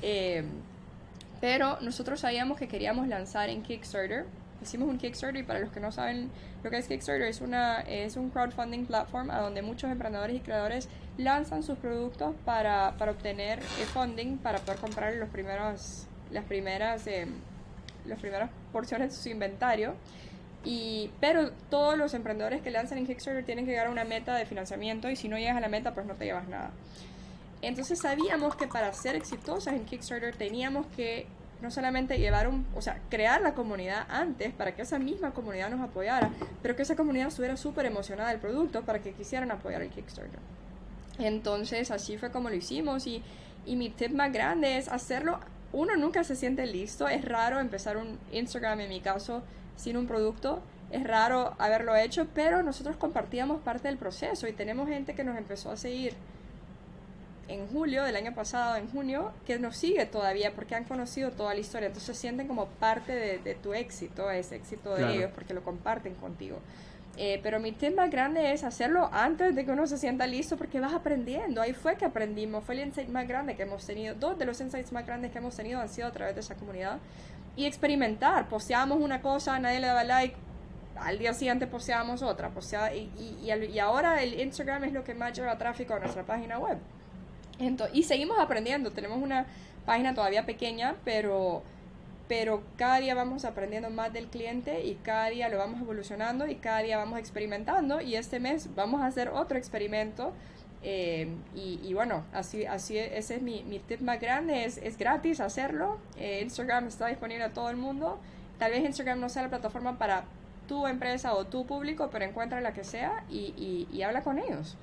[0.00, 0.44] Eh,
[1.42, 4.24] pero nosotros sabíamos que queríamos lanzar en Kickstarter.
[4.62, 6.30] Hicimos un Kickstarter y para los que no saben
[6.62, 10.40] lo que es Kickstarter es, una, es un crowdfunding platform a donde muchos emprendedores y
[10.40, 16.44] creadores lanzan sus productos para, para obtener eh, funding para poder comprar los primeros, las
[16.44, 17.06] primeras,
[18.06, 19.94] las primeras porciones de su inventario.
[20.64, 24.36] Y, pero todos los emprendedores que lanzan en Kickstarter tienen que llegar a una meta
[24.36, 26.70] de financiamiento y si no llegas a la meta pues no te llevas nada.
[27.62, 31.26] Entonces sabíamos que para ser exitosas en Kickstarter teníamos que
[31.62, 35.80] no solamente llevar o sea, crear la comunidad antes para que esa misma comunidad nos
[35.80, 39.88] apoyara, pero que esa comunidad estuviera súper emocionada del producto para que quisieran apoyar el
[39.88, 40.40] Kickstarter.
[41.18, 43.22] Entonces así fue como lo hicimos y,
[43.64, 45.38] y mi tip más grande es hacerlo,
[45.72, 49.42] uno nunca se siente listo, es raro empezar un Instagram en mi caso
[49.76, 50.60] sin un producto.
[50.90, 55.38] Es raro haberlo hecho, pero nosotros compartíamos parte del proceso y tenemos gente que nos
[55.38, 56.14] empezó a seguir
[57.48, 61.54] en julio del año pasado, en junio, que nos sigue todavía porque han conocido toda
[61.54, 61.88] la historia.
[61.88, 66.58] Entonces sienten como parte de, tu éxito, ese éxito de ellos, porque lo comparten contigo.
[67.18, 70.80] Eh, pero mi tema grande es hacerlo antes de que uno se sienta listo porque
[70.80, 71.60] vas aprendiendo.
[71.60, 74.14] Ahí fue que aprendimos, fue el insight más grande que hemos tenido.
[74.14, 76.54] Dos de los insights más grandes que hemos tenido han sido a través de esa
[76.54, 76.98] comunidad
[77.54, 78.48] y experimentar.
[78.48, 80.36] Posteamos una cosa, nadie le daba like,
[80.96, 82.50] al día siguiente posteamos otra.
[82.94, 86.58] Y, y, y, ahora el Instagram es lo que más lleva tráfico a nuestra página
[86.58, 86.78] web.
[87.58, 88.90] Entonces, y seguimos aprendiendo.
[88.92, 89.46] Tenemos una
[89.86, 91.62] página todavía pequeña, pero,
[92.28, 96.56] pero cada día vamos aprendiendo más del cliente y cada día lo vamos evolucionando y
[96.56, 98.00] cada día vamos experimentando.
[98.00, 100.32] Y este mes vamos a hacer otro experimento
[100.84, 105.40] eh, y, bueno, así, así ese es mi, mi tip más grande, es, es gratis
[105.40, 105.98] hacerlo.
[106.16, 108.18] Eh, Instagram está disponible a todo el mundo.
[108.58, 110.24] Tal vez Instagram no sea la plataforma para
[110.66, 114.76] tu empresa o tu público, pero encuentra la que sea y, y, habla con ellos.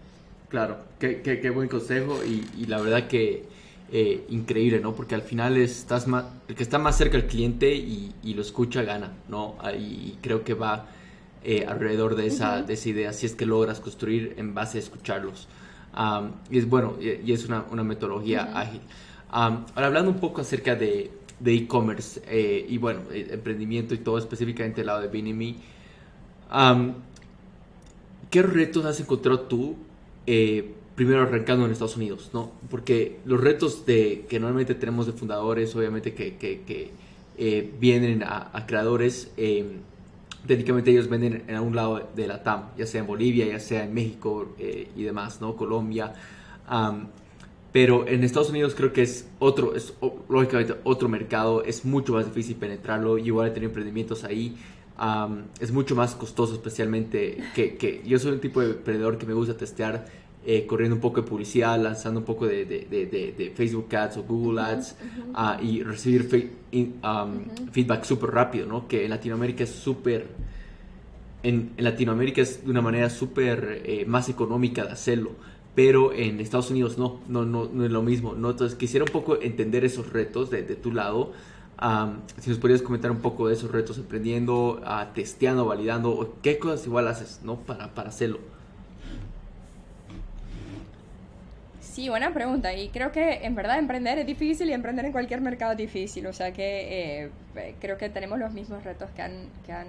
[0.50, 3.46] Claro, qué, qué, qué buen consejo y, y, la verdad que
[3.92, 4.96] eh, increíble, ¿no?
[4.96, 8.84] Porque al final estás más, el que está más cerca del cliente y, lo escucha
[8.84, 9.56] gana, ¿no?
[9.78, 10.88] Y creo que va
[11.68, 15.48] alrededor de esa, de esa idea, si es que logras construir en base a escucharlos
[16.50, 18.82] y es bueno, y, es una, una metodología ágil.
[19.30, 21.12] ahora hablando un poco acerca de
[21.46, 25.58] e-commerce eh, y bueno, eh, emprendimiento y todo, específicamente el lado de Binimi,
[28.30, 29.76] ¿qué retos has encontrado tú
[30.28, 32.32] eh, primero arrancando en Estados Unidos?
[32.34, 32.52] ¿no?
[32.70, 36.92] Porque los retos de, que normalmente tenemos de fundadores, obviamente que, que, que
[37.80, 39.32] vienen a, creadores,
[40.48, 43.84] técnicamente ellos venden en un lado de la TAM, ya sea en Bolivia, ya sea
[43.84, 45.56] en México eh, y demás, ¿no?
[45.56, 46.14] Colombia.
[47.72, 49.94] pero en Estados Unidos creo que es otro, es
[50.28, 54.56] lógicamente otro mercado, es mucho más difícil penetrarlo, y igual tenido emprendimientos ahí.
[55.60, 59.34] Es mucho más costoso, especialmente que, que, yo soy un tipo de emprendedor que me
[59.34, 60.06] gusta testear
[60.46, 64.18] eh, corriendo un poco de publicidad, lanzando un poco de, de, de, de Facebook Ads
[64.18, 64.96] o Google Ads
[65.34, 68.88] ah, y recibir um, feedback súper rápido, ¿no?
[68.88, 70.28] Que en Latinoamérica es súper...
[71.44, 75.32] En, en, Latinoamérica es de una manera súper eh, más económica de hacerlo,
[75.76, 78.52] pero en Estados Unidos no, no, no, no es lo mismo, ¿no?
[78.52, 81.34] Entonces quisiera un poco entender esos retos de, de tu lado.
[82.40, 86.86] Si nos podrías comentar un poco de esos retos emprendiendo, uh, testeando, validando, qué cosas
[86.86, 87.56] igual haces, ¿no?
[87.58, 88.40] Para, para hacerlo.
[91.80, 92.74] Sí, buena pregunta.
[92.74, 96.28] Y creo que en verdad emprender es difícil y emprender en cualquier mercado es difícil.
[96.28, 99.88] O sea que eh, creo que tenemos los mismos retos que, han, que, han,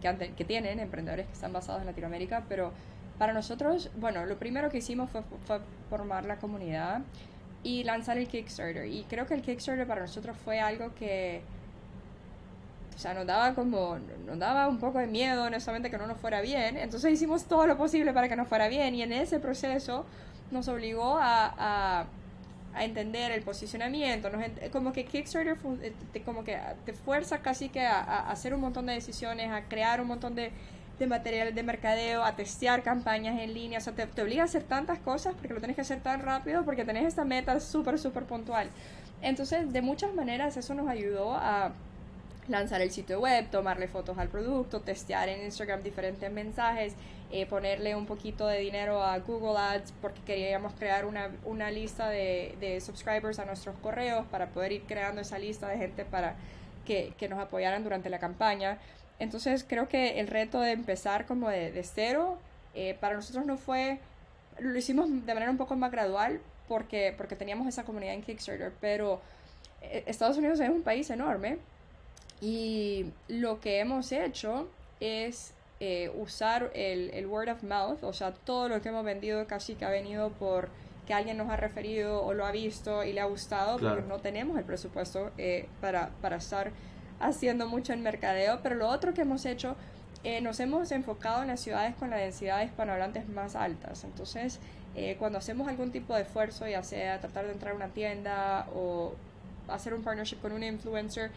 [0.00, 2.44] que, que, tienen emprendedores que están basados en Latinoamérica.
[2.48, 2.72] Pero
[3.18, 7.02] para nosotros, bueno, lo primero que hicimos fue, fue formar la comunidad
[7.62, 8.86] y lanzar el Kickstarter.
[8.86, 11.42] Y creo que el Kickstarter para nosotros fue algo que
[12.98, 16.18] o sea, nos daba como, nos daba un poco de miedo, honestamente, que no nos
[16.18, 16.76] fuera bien.
[16.76, 18.92] Entonces hicimos todo lo posible para que nos fuera bien.
[18.96, 20.04] Y en ese proceso
[20.50, 22.02] nos obligó a,
[22.74, 24.30] a, entender el posicionamiento,
[24.72, 25.92] como que Kickstarter eh,
[26.24, 30.08] como que te fuerza casi que a, hacer un montón de decisiones, a crear un
[30.08, 30.50] montón de,
[30.98, 34.44] de materiales de mercadeo, a testear campañas en línea, o sea, te, te, obliga a
[34.46, 37.98] hacer tantas cosas porque lo tienes que hacer tan rápido porque tenés esta meta súper,
[37.98, 38.70] súper puntual.
[39.22, 41.72] Entonces, de muchas maneras eso nos ayudó a
[42.48, 46.94] lanzar el sitio web, tomarle fotos al producto, testear en Instagram diferentes mensajes
[47.30, 52.08] eh, ponerle un poquito de dinero a Google Ads porque queríamos crear una, una lista
[52.08, 56.36] de, de, subscribers a nuestros correos para poder ir creando esa lista de gente para
[56.86, 58.78] que, que, nos apoyaran durante la campaña.
[59.18, 62.38] Entonces creo que el reto de empezar como de, de cero
[62.74, 63.98] eh, para nosotros no fue,
[64.58, 68.72] lo hicimos de manera un poco más gradual porque, porque teníamos esa comunidad en Kickstarter,
[68.80, 69.20] pero
[69.82, 71.58] eh, Estados Unidos es un país enorme
[72.40, 74.68] y lo que hemos hecho
[75.00, 79.46] es eh, usar el, el, word of mouth, o sea, todo lo que hemos vendido
[79.46, 80.68] casi que ha venido por
[81.08, 84.18] que alguien nos ha referido o lo ha visto y le ha gustado, porque no
[84.18, 86.70] tenemos el presupuesto eh, para, para estar
[87.20, 89.76] haciendo mucho en mercadeo, pero lo otro que hemos hecho,
[90.24, 94.60] eh, nos hemos enfocado en las ciudades con la densidad de hispanohablantes más altas, entonces
[95.20, 99.14] cuando hacemos algún tipo de esfuerzo, ya sea tratar de entrar a una tienda o
[99.68, 101.30] hacer un partnership con un influencer,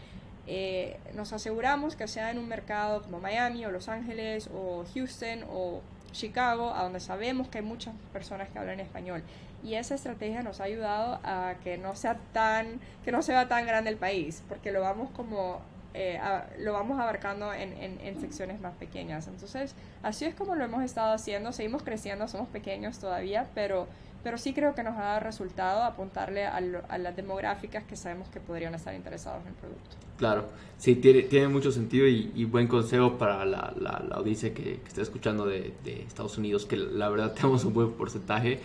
[0.46, 5.44] eh, nos aseguramos que sea en un mercado como Miami o Los Ángeles o Houston
[5.48, 9.22] o Chicago, a donde sabemos que hay muchas personas que hablan español.
[9.62, 13.66] Y esa estrategia nos ha ayudado a que no sea tan, que no sea tan
[13.66, 15.60] grande el país, porque lo vamos como
[15.94, 16.20] eh,
[16.58, 19.26] lo vamos abarcando en, en, en, secciones más pequeñas.
[19.26, 21.52] Entonces, así es como lo hemos estado haciendo.
[21.52, 23.86] Seguimos creciendo, somos pequeños todavía, pero
[24.22, 28.40] pero sí creo que nos ha dado resultado apuntarle a, las demográficas que sabemos que
[28.40, 29.96] podrían estar interesados en el producto.
[30.16, 30.44] Claro,
[30.78, 35.46] sí, tiene, tiene mucho sentido y, buen consejo para la, la, audiencia que, está escuchando
[35.46, 35.74] de,
[36.06, 38.60] Estados Unidos, que la verdad tenemos un buen porcentaje,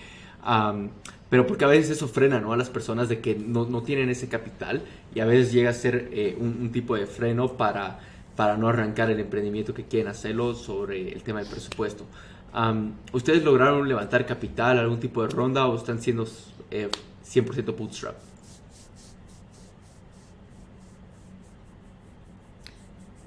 [1.30, 2.54] pero porque a veces eso frena ¿no?
[2.54, 4.82] a las personas de que no, no tienen ese capital
[5.14, 8.00] y a veces llega a ser eh, un, un tipo de freno para,
[8.36, 12.06] para no arrancar el emprendimiento que quieren hacerlo sobre el tema del presupuesto.
[13.12, 18.16] ¿Ustedes lograron levantar capital, algún tipo de ronda o están siendo 100% eh, bootstrap?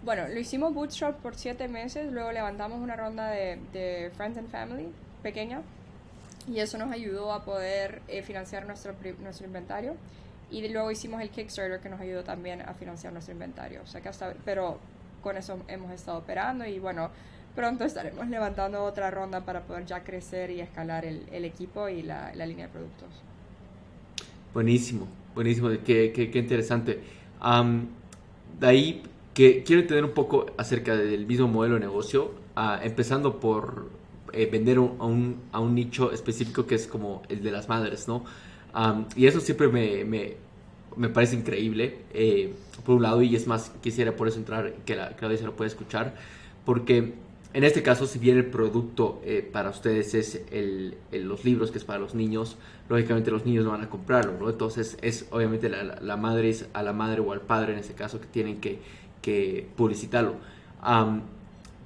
[0.03, 4.89] Bueno, lo hicimos bootstrap por 7 meses, luego levantamos una ronda de, Friends and Family
[5.23, 5.63] pequeña
[6.49, 9.97] y eso nos ayudó a poder eh, financiar nuestro, nuestro inventario
[10.51, 13.83] y luego hicimos el Kickstarter que nos ayudó también a financiar nuestro inventario.
[13.83, 14.79] O sea que hasta, pero
[15.23, 17.11] con eso hemos estado operando y bueno,
[17.55, 22.03] pronto estaremos levantando otra ronda para poder ya crecer y escalar el, el equipo y
[22.03, 23.09] la, la, línea de productos.
[24.53, 27.01] Buenísimo, buenísimo, qué, qué, qué interesante.
[28.59, 29.03] de ahí
[29.35, 33.89] que quiero entender un poco acerca del mismo modelo de negocio, uh, empezando por
[34.33, 38.09] eh, vender a, un, a, un, nicho específico que es como el de las madres,
[38.09, 38.25] ¿no?
[39.17, 40.37] y eso siempre me, me,
[40.97, 42.53] me parece increíble, eh,
[42.85, 45.47] por un lado, y es más, quisiera por eso entrar, que la, que la audiencia
[45.47, 46.15] lo pueda escuchar,
[46.65, 47.15] porque
[47.53, 51.79] en este caso, si bien el producto eh, para ustedes es el, los libros, que
[51.79, 52.57] es para los niños,
[52.89, 54.49] lógicamente los niños no van a comprarlo, ¿no?
[54.49, 58.21] Entonces es obviamente la, madre es a la madre o al padre en este caso
[58.21, 58.79] que tienen que,
[59.21, 60.37] que publicitarlo.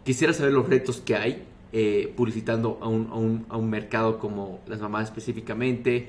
[0.04, 1.44] quisiera saber los retos que hay
[1.76, 6.06] eh, publicitando a un, a, un, a un, mercado como las mamás específicamente.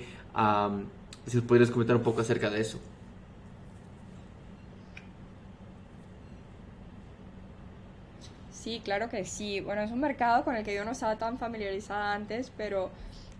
[1.25, 2.79] si nos pudieras comentar un poco acerca de eso.
[8.51, 9.59] Sí, claro que sí.
[9.59, 12.91] Bueno, es un mercado con el que yo no estaba tan familiarizada antes, pero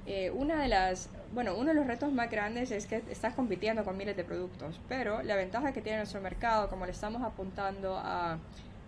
[0.08, 3.84] eh, una de las, bueno, uno de los retos más grandes es que estás compitiendo
[3.84, 7.95] con miles de productos, pero la ventaja que tiene nuestro mercado, como le estamos apuntando
[7.97, 8.39] a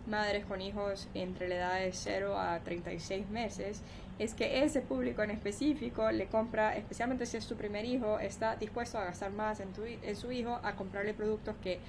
[0.08, 3.82] madres con hijos entre la edad de 0 a 36 meses,
[4.20, 8.56] es que ese público en específico le compra, especialmente si es su primer hijo, está
[8.56, 9.84] dispuesto a gastar más en, tu,
[10.16, 11.80] su hijo, a comprarle productos que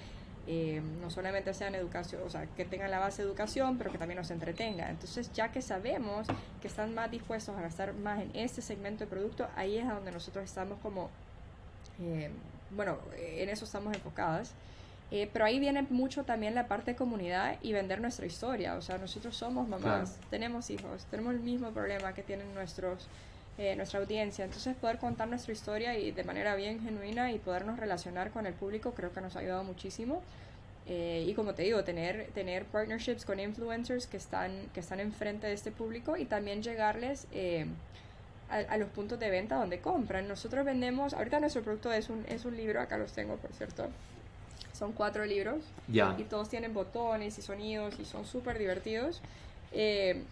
[0.51, 3.99] Eh, no solamente sean educación, o sea, que tengan la base de educación, pero que
[3.99, 4.89] también nos entretenga.
[4.89, 6.27] Entonces, ya que sabemos
[6.63, 10.11] que están más dispuestos a gastar más en este segmento de producto, ahí es donde
[10.11, 11.11] nosotros estamos como,
[12.01, 12.31] eh,
[12.71, 14.55] bueno, en eso estamos enfocadas.
[15.11, 18.75] Eh, pero ahí viene mucho también la parte de comunidad y vender nuestra historia.
[18.75, 23.09] O sea, nosotros somos mamás, tenemos hijos, tenemos el mismo problema que tienen nuestros
[23.77, 24.45] nuestra audiencia.
[24.45, 28.55] Entonces poder contar nuestra historia y de manera bien genuina y podernos relacionar con el
[28.55, 30.23] público creo que nos ha ayudado muchísimo.
[30.91, 35.47] Eh, y como te digo, tener, tener partnerships con influencers que están, que están enfrente
[35.47, 37.67] de este público y también llegarles eh,
[38.49, 40.27] a, los puntos de venta donde compran.
[40.27, 43.89] Nosotros vendemos, ahorita nuestro producto es un, es un libro, acá los tengo por cierto,
[44.79, 49.21] son cuatro libros y todos tienen botones y sonidos y son súper divertidos.
[49.73, 50.23] Eh,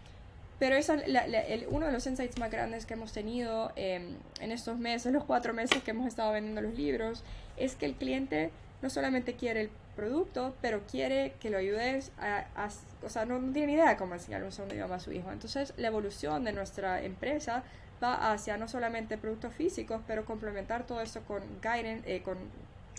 [0.58, 4.78] pero esa, el, uno de los insights más grandes que hemos tenido em, en estos
[4.78, 7.24] meses, los cuatro meses que hemos estado vendiendo los libros,
[7.56, 12.46] es que el cliente no solamente quiere el producto, pero quiere que lo ayudes a,
[13.04, 15.30] o sea, no, tiene ni idea cómo enseñar un segundo idioma a su hijo.
[15.32, 17.62] Entonces, la evolución de nuestra empresa
[18.02, 22.38] va hacia no solamente productos físicos, pero complementar todo esto con guidance, eh, con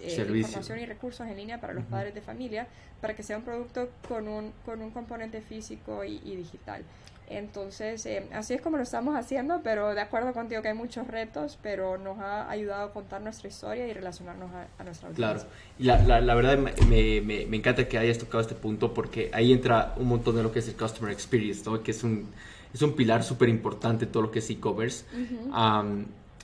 [0.01, 2.67] eh, información y recursos en línea para los padres de familia,
[3.01, 6.83] para que sea un producto con un, con un componente físico y digital.
[7.29, 11.07] Entonces, eh, así es como lo estamos haciendo, pero de acuerdo contigo que hay muchos
[11.07, 15.45] retos, pero nos ha ayudado a contar nuestra historia y relacionarnos a, nuestra audiencia.
[15.45, 16.73] Claro, y la, la, verdad me,
[17.21, 20.53] me, me, encanta que hayas tocado este punto porque ahí entra un montón de lo
[20.53, 21.83] que es el Customer Experience, ¿no?
[21.83, 22.29] que es un,
[22.73, 25.03] es un pilar súper importante todo lo que es e-commerce.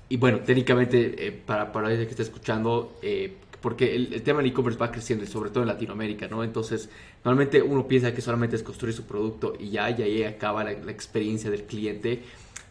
[0.10, 4.78] y bueno, técnicamente, eh, para, para que está escuchando, eh, porque el, tema del e-commerce
[4.78, 6.44] va creciendo, y sobre todo en Latinoamérica, ¿no?
[6.44, 6.90] Entonces,
[7.24, 10.72] normalmente uno piensa que solamente es construir su producto y ya, y ahí acaba la,
[10.92, 12.22] experiencia del cliente,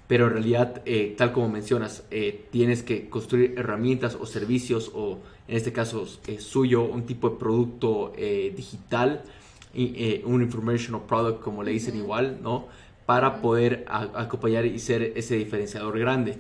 [0.07, 5.20] pero en realidad, eh, tal como mencionas, eh, tienes que construir herramientas o servicios, o
[5.49, 9.22] en este caso es suyo, un tipo de producto eh, digital,
[10.24, 12.68] un informational product, como le dicen igual, ¿no?
[13.07, 16.36] Para poder acompañar y ser ese diferenciador grande.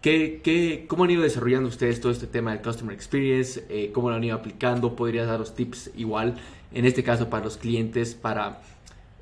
[0.00, 3.66] ¿Qué, qué, cómo han ido desarrollando ustedes todo este tema del Customer Experience?
[3.68, 4.96] Eh, ¿Cómo lo han ido aplicando?
[4.96, 6.40] ¿Podrías dar los tips igual,
[6.72, 8.62] en este caso para los clientes, para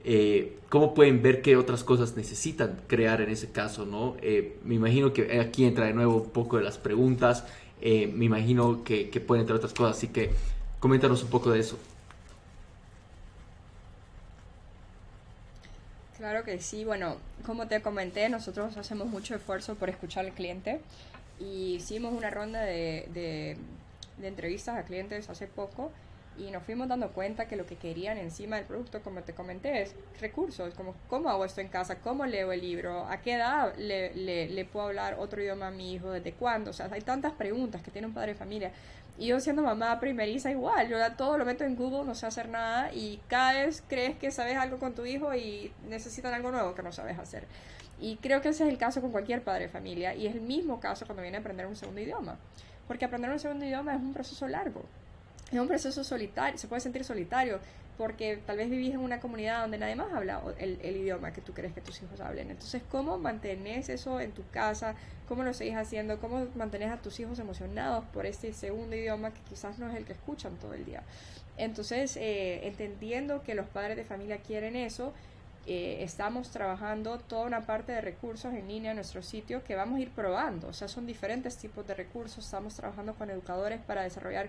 [0.05, 3.87] eh, cómo pueden ver qué otras cosas necesitan crear en ese caso?
[3.87, 4.17] ¿no?
[4.23, 7.45] Eh, me imagino que aquí entra de nuevo un poco de las preguntas,
[7.81, 10.31] me imagino que pueden entrar otras cosas, así que
[10.79, 11.77] coméntanos un poco de eso.
[16.17, 20.81] Claro que sí, bueno, como te comenté, nosotros hacemos mucho esfuerzo por escuchar al cliente
[21.39, 25.93] y hicimos una ronda de, de, entrevistas a clientes hace poco
[26.39, 29.83] y nos fuimos dando cuenta que lo que querían encima del producto, como te comenté,
[29.83, 33.75] es recursos, como cómo hago esto en casa, cómo leo el libro, a qué edad
[33.77, 37.03] le, le, le puedo hablar otro idioma a mi hijo, desde cuándo, o sea, hay
[37.03, 38.73] tantas preguntas que tiene un padre de familia.
[39.19, 42.49] Y yo siendo mamá primeriza igual, yo todo lo meto en Google, no sé hacer
[42.49, 46.77] nada y cada vez crees que sabes algo con tu hijo y necesitan algo nuevo
[46.77, 47.45] que no sabes hacer.
[48.01, 50.41] Y creo que ese es el caso con cualquier padre de familia y es el
[50.41, 52.39] mismo caso cuando viene a aprender un segundo idioma.
[52.87, 54.85] Porque aprender un segundo idioma es un proceso largo,
[55.51, 57.61] es un proceso solitario, se puede sentir solitario
[57.99, 61.41] porque tal vez vivís en una comunidad donde nadie más habla el, el, idioma que
[61.41, 62.49] tú crees que tus hijos hablen.
[62.49, 64.95] Entonces, ¿cómo mantenés eso en tu casa?
[65.27, 66.21] ¿Cómo lo seguís haciendo?
[66.21, 70.05] ¿Cómo mantenés a tus hijos emocionados por este segundo idioma que quizás no es el
[70.05, 71.03] que escuchan todo el día?
[71.57, 75.13] Entonces, eh, entendiendo que los padres de familia quieren eso,
[75.67, 79.99] eh, estamos trabajando toda una parte de recursos en línea en nuestro sitio que vamos
[79.99, 80.69] a ir probando.
[80.69, 82.45] O sea, son diferentes tipos de recursos.
[82.45, 84.49] Estamos trabajando con educadores para desarrollar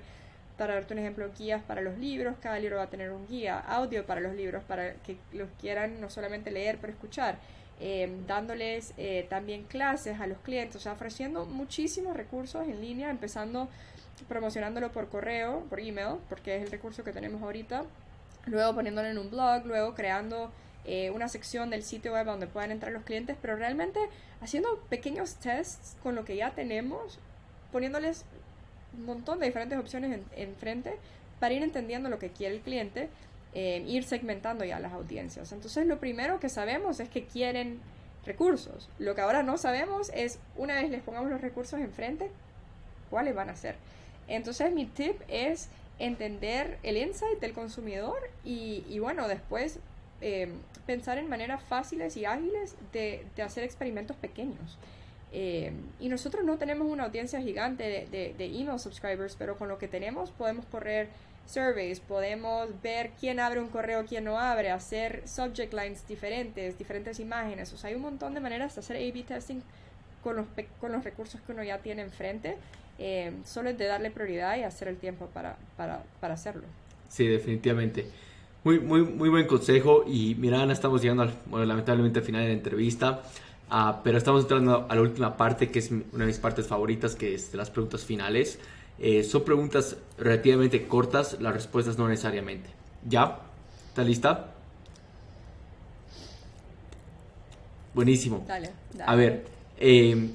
[0.60, 3.58] para darte un ejemplo, guías para los libros, cada libro va a tener un guía,
[3.60, 7.40] audio para los libros, para que los quieran no solamente leer, pero escuchar,
[7.80, 13.70] em, dándoles eh, también clases a los clientes, ofreciendo muchísimos recursos en línea, empezando
[14.28, 17.86] promocionándolo por correo, por email, porque es el recurso que tenemos ahorita,
[18.46, 20.52] luego poniéndolo en un blog, luego creando
[20.84, 24.00] eh, una sección del sitio web donde puedan entrar los clientes, pero realmente
[24.42, 27.18] haciendo pequeños tests con lo que ya tenemos,
[27.72, 28.26] poniéndoles
[28.98, 30.96] un montón de diferentes opciones enfrente
[31.40, 33.10] para ir entendiendo lo que quiere el cliente,
[33.54, 35.52] eh, ir segmentando ya las audiencias.
[35.52, 37.80] Entonces lo primero que sabemos es que quieren
[38.26, 38.90] recursos.
[39.00, 42.30] Lo que ahora no sabemos es, una vez les pongamos los recursos enfrente,
[43.10, 43.76] cuáles van a ser.
[44.28, 49.80] Entonces mi tip es entender el insight del consumidor y, bueno, después
[50.22, 50.54] eh,
[50.86, 54.78] pensar en maneras fáciles y ágiles de hacer experimentos pequeños.
[55.32, 59.78] Eh, y nosotros no tenemos una audiencia gigante de, de, email subscribers, pero con lo
[59.78, 61.08] que tenemos podemos correr
[61.46, 67.20] surveys, podemos ver quién abre un correo, quién no abre, hacer subject lines diferentes, diferentes
[67.20, 67.74] imágenes.
[67.74, 69.62] O sea, hay un montón de maneras de hacer A-B testing
[70.24, 70.46] con los,
[70.80, 72.58] con los recursos que uno ya tiene enfrente,
[72.98, 76.64] eh, solo es de darle prioridad y hacer el tiempo para, para, para hacerlo.
[77.08, 78.06] Sí, definitivamente.
[78.64, 82.42] Muy, muy, muy buen consejo y mira, Ana, estamos llegando al, bueno, lamentablemente al final
[82.42, 83.24] de la entrevista,
[83.72, 87.16] uh, pero estamos entrando a la última parte que es una de mis partes favoritas,
[87.16, 88.60] que es de las preguntas finales.
[89.00, 92.70] Eh, son preguntas relativamente cortas, las respuestas no necesariamente.
[93.08, 93.40] ¿Ya?
[93.88, 94.54] ¿Está lista?
[97.94, 98.44] Buenísimo.
[98.48, 99.12] Dale, dale.
[99.12, 99.46] A ver,
[99.78, 100.30] eh,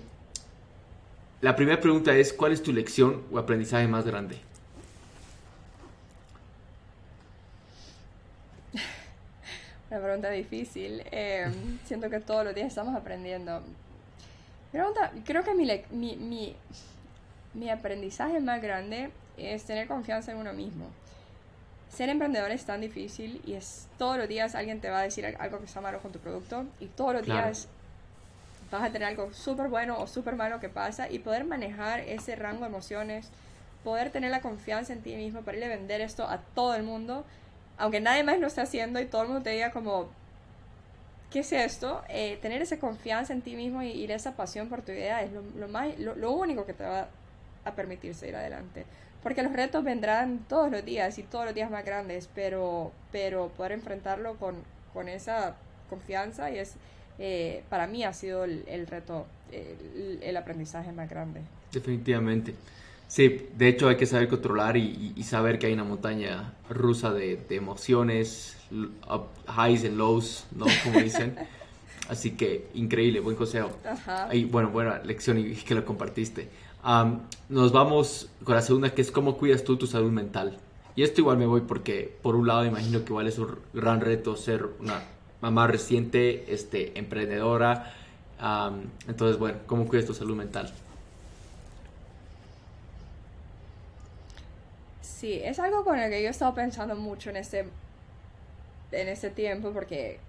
[1.43, 4.39] la primera pregunta es, ¿cuál es tu lección o aprendizaje más grande?
[9.95, 11.05] Una pregunta difícil.
[11.13, 11.47] Eh,
[11.85, 13.63] siento que todos los días estamos aprendiendo.
[14.73, 16.57] Pregunta, creo que mi, mi, mi,
[17.55, 20.87] mi aprendizaje más grande es tener confianza en uno mismo.
[21.91, 25.27] Ser emprendedor es tan difícil y es todos los días alguien te va a decir
[25.39, 27.45] algo que está malo con tu producto y todos los Claro.
[27.47, 27.69] días
[28.73, 32.35] vas a tener algo súper bueno o súper malo que pasa y poder manejar ese
[32.35, 33.29] rango de emociones,
[33.85, 36.83] poder tener la confianza en ti mismo para ir a vender esto a todo el
[36.83, 37.25] mundo,
[37.79, 40.09] aunque nadie más lo esté haciendo y todo el mundo te diga como,
[41.31, 42.03] ¿qué es esto?
[42.09, 45.31] Eh, tener esa confianza en ti mismo y, y esa pasión por tu idea es
[45.33, 47.09] lo, más, lo, único que te va
[47.65, 48.85] a permitir seguir adelante.
[49.23, 53.49] Porque los retos vendrán todos los días y todos los días más grandes, pero, pero
[53.49, 54.57] poder enfrentarlo con,
[54.93, 55.57] con esa
[55.89, 56.75] confianza y es,
[57.19, 61.41] eh, para mí ha sido el, reto, el aprendizaje más grande.
[61.73, 62.55] Definitivamente.
[63.09, 67.13] Sí, de hecho hay que saber controlar y, y- saber que hay una montaña rusa
[67.13, 68.57] de, de emociones,
[69.09, 70.67] up- highs and lows, ¿no?
[70.83, 71.37] Como dicen.
[72.09, 73.71] Así que increíble, buen consejo.
[73.89, 74.29] Ajá.
[74.35, 76.49] Y bueno, buena lección y que lo compartiste.
[76.83, 80.59] Am, nos vamos con la segunda que es cómo cuidas tú tu salud mental.
[80.97, 84.01] Y esto igual me voy porque por un lado imagino que igual es un gran
[84.01, 85.03] reto ser una
[85.41, 87.95] mamá reciente, este, emprendedora.
[88.39, 90.73] Am, entonces, bueno, ¿cómo cuidas tu salud mental?
[95.25, 97.61] Sí, es algo con el que yo he estado pensando mucho en este,
[98.93, 100.21] en este tiempo porque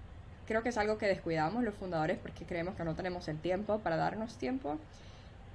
[0.46, 3.80] creo que es algo que descuidamos los fundadores porque creemos que no tenemos el tiempo
[3.80, 4.78] para darnos tiempo.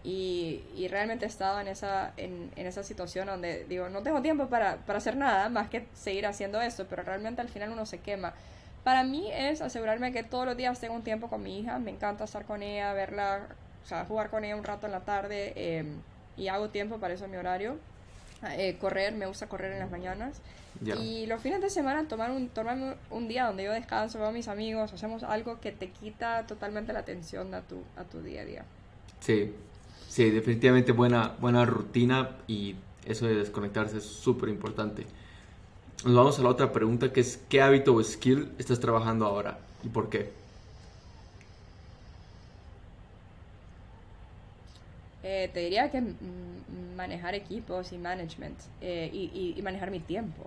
[0.03, 4.75] Y, realmente he estado en esa, en, esa situación donde digo, no tengo tiempo para,
[4.85, 8.35] para hacer nada más que seguir haciendo esto, pero realmente al final uno se quema.
[8.83, 11.89] Para mí es asegurarme que todos los días tengo un tiempo con mi hija, me
[11.89, 13.47] encanta estar con ella, verla,
[13.83, 15.95] o sea, jugar con ella un rato en la tarde eh,
[16.37, 17.79] y hago tiempo para eso en mi horario.
[18.49, 20.41] Eh, correr, me gusta correr en las mañanas.
[20.81, 20.95] Ya.
[20.95, 24.31] Y los fines de semana tomar un, tomarme un día donde yo descanso, veo a
[24.31, 28.41] mis amigos, hacemos algo que te quita totalmente la atención a tu, a tu día
[28.41, 28.65] a día.
[29.19, 29.53] Sí,
[30.07, 32.75] sí, definitivamente buena, buena rutina y
[33.05, 35.05] eso de desconectarse es súper importante.
[36.03, 39.59] Nos vamos a la otra pregunta que es ¿qué hábito o skill estás trabajando ahora
[39.83, 40.40] y por qué?
[45.23, 46.01] Eh, te diría que
[46.95, 50.45] manejar equipos y management eh, y, y- y manejar mi tiempo.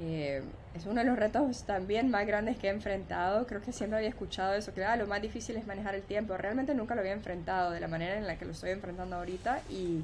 [0.00, 0.42] Eh,
[0.74, 3.46] es uno de los retos también más grandes que he enfrentado.
[3.46, 6.36] Creo que siempre había escuchado eso, que ah, lo más difícil es manejar el tiempo.
[6.36, 9.60] Realmente nunca lo había enfrentado de la manera en la que lo estoy enfrentando ahorita
[9.70, 10.00] y,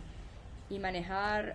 [0.70, 1.54] y manejar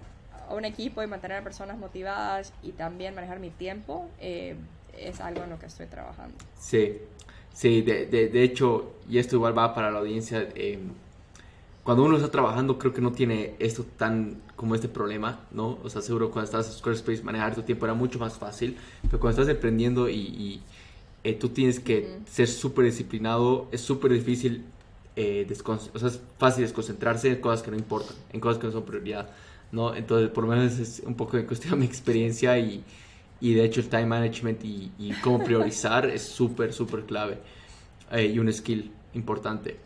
[0.50, 4.56] a un equipo y mantener a personas motivadas y también manejar mi tiempo eh,
[4.98, 6.36] es algo en lo que estoy trabajando.
[6.60, 6.98] Sí,
[7.54, 10.80] sí, de, de, de hecho, y esto igual va para la audiencia, eh,
[11.84, 15.80] cuando uno está trabajando creo que no tiene esto tan como este problema, ¿no?
[15.84, 19.20] O sea, seguro cuando estás en Squarespace manejar tu tiempo era mucho más fácil, pero
[19.20, 20.62] cuando estás emprendiendo y, y,
[21.26, 24.64] eh, tú tienes que ser súper disciplinado, es súper difícil,
[25.16, 25.48] eh,
[25.94, 28.84] o sea, es fácil desconcentrarse en cosas que no importan, en cosas que no son
[28.84, 29.30] prioridad,
[29.72, 29.94] ¿no?
[29.94, 32.84] Entonces, por lo menos es un poco de cuestión de mi experiencia y,
[33.42, 37.40] y de hecho el time management y, y cómo priorizar es súper, súper clave
[38.12, 39.78] eh, y un skill importante.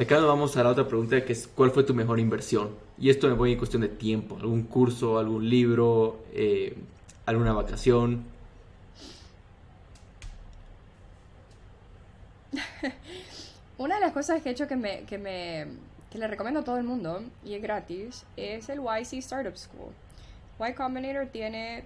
[0.00, 2.70] Acá nos vamos a la otra pregunta que es ¿cuál fue tu mejor inversión?
[2.96, 6.74] Y esto me voy en cuestión de tiempo, algún curso, algún libro, eh,
[7.26, 8.24] alguna vacación.
[13.76, 15.66] Una de las cosas que he hecho que me, que me
[16.10, 19.92] que le recomiendo a todo el mundo y es gratis es el YC Startup School.
[20.66, 21.84] Y Combinator tiene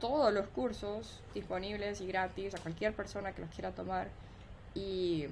[0.00, 4.08] todos los cursos disponibles y gratis a cualquier persona que los quiera tomar
[4.74, 5.28] y,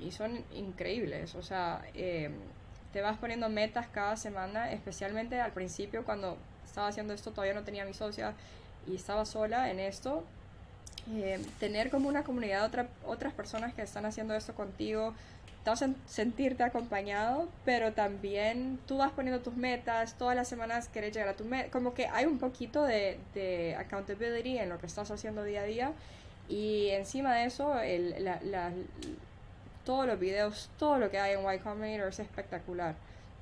[0.00, 1.34] y son increíbles.
[1.34, 2.30] O sea, eh,
[2.92, 7.62] te vas poniendo metas cada semana, especialmente al principio cuando estaba haciendo esto todavía no
[7.64, 8.34] tenía mi socia
[8.86, 10.24] y estaba sola en esto
[11.14, 15.14] eh, tener como una comunidad otra, otras personas que están haciendo esto contigo,
[15.64, 15.76] te a
[16.06, 21.34] sentirte acompañado, pero también tú vas poniendo tus metas, todas las semanas querés llegar a
[21.34, 25.42] tu meta, como que hay un poquito de, de accountability en lo que estás haciendo
[25.42, 25.92] día a día
[26.48, 28.72] y encima de eso, el, la, la-
[29.86, 32.96] todos los videos, todo lo que hay en Y Combinator es espectacular.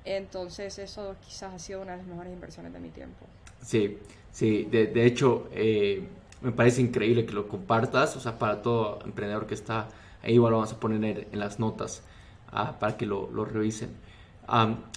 [0.05, 3.25] Entonces eso quizás ha sido una de las mejores inversiones de mi tiempo.
[3.61, 3.97] Sí,
[4.31, 6.07] sí, de, de hecho eh,
[6.41, 9.89] me parece increíble que lo compartas, o sea, para todo emprendedor que está
[10.21, 12.03] ahí, igual lo vamos a poner en las notas
[12.51, 13.89] ah, para que lo, lo revisen.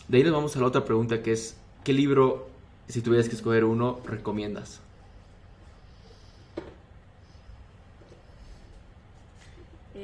[0.08, 2.48] de ahí nos vamos a la otra pregunta que es, ¿qué libro,
[2.88, 4.82] si tuvieras que escoger uno, recomiendas?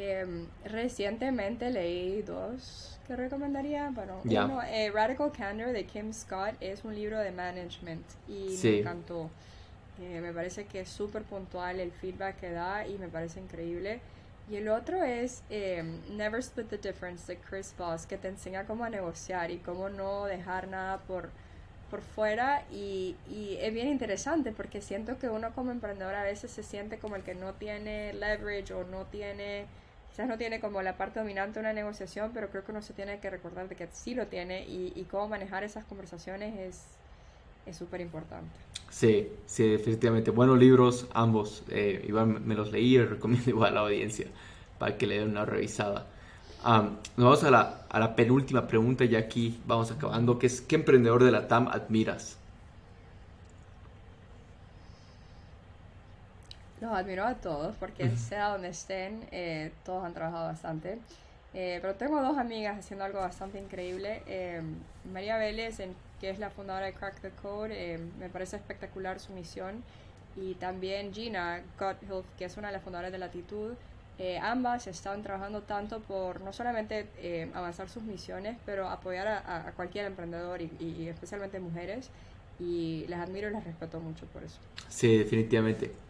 [0.07, 3.90] Em, recientemente leí dos que recomendaría.
[3.90, 8.78] Bueno, uno, eh, Radical Candor de Kim Scott es un libro de management y me
[8.80, 9.30] encantó.
[10.02, 14.00] Eh, me parece que es súper puntual el feedback que da y me parece increíble.
[14.50, 18.66] Y el otro es em, Never Split the Difference de Chris Voss, que te enseña
[18.66, 21.30] cómo negociar y cómo no dejar nada por,
[21.90, 22.64] por fuera.
[22.70, 26.98] Y, y es bien interesante porque siento que uno como emprendedor a veces se siente
[26.98, 29.66] como el que no tiene leverage o no tiene
[30.14, 32.92] quizás no tiene como la parte dominante de una negociación, pero creo que uno se
[32.92, 36.54] tiene que recordar de que sí lo tiene y, y cómo manejar esas conversaciones
[37.66, 38.52] es súper importante.
[38.94, 40.30] Sí, sí, definitivamente.
[40.30, 41.64] Buenos libros, ambos.
[41.68, 44.28] Eh, igual me los leí y recomiendo igual a la audiencia
[44.78, 46.06] para que le den una revisada.
[46.64, 50.76] nos vamos a la, a la penúltima pregunta y aquí vamos acabando, que es ¿qué
[50.76, 52.38] emprendedor de la TAM admiras?
[56.85, 60.99] Los admiro a todos porque sea donde estén, eh, todos han trabajado bastante.
[61.55, 64.22] Eh, pero tengo dos amigas haciendo algo bastante increíble.
[64.26, 64.61] Eh,
[65.11, 65.78] María Vélez,
[66.20, 69.82] que es la fundadora de Crack the Code, me parece espectacular su misión.
[70.37, 73.72] Y también Gina Gotthilf, que es una de las fundadoras de Latitud.
[74.43, 77.07] ambas están trabajando tanto por no solamente
[77.55, 82.11] avanzar sus misiones, pero apoyar a, cualquier emprendedor y, y, especialmente mujeres.
[82.61, 84.59] Y las admiro y las respeto mucho por eso.
[84.91, 86.05] Sí, definitivamente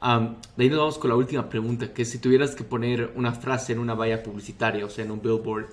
[0.00, 3.72] de ahí nos vamos con la última pregunta, que si tuvieras que poner una frase
[3.72, 5.66] en una valla publicitaria, o sea, en un billboard,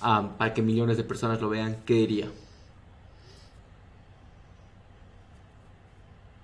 [0.00, 2.28] para que millones de personas lo vean, ¿qué diría?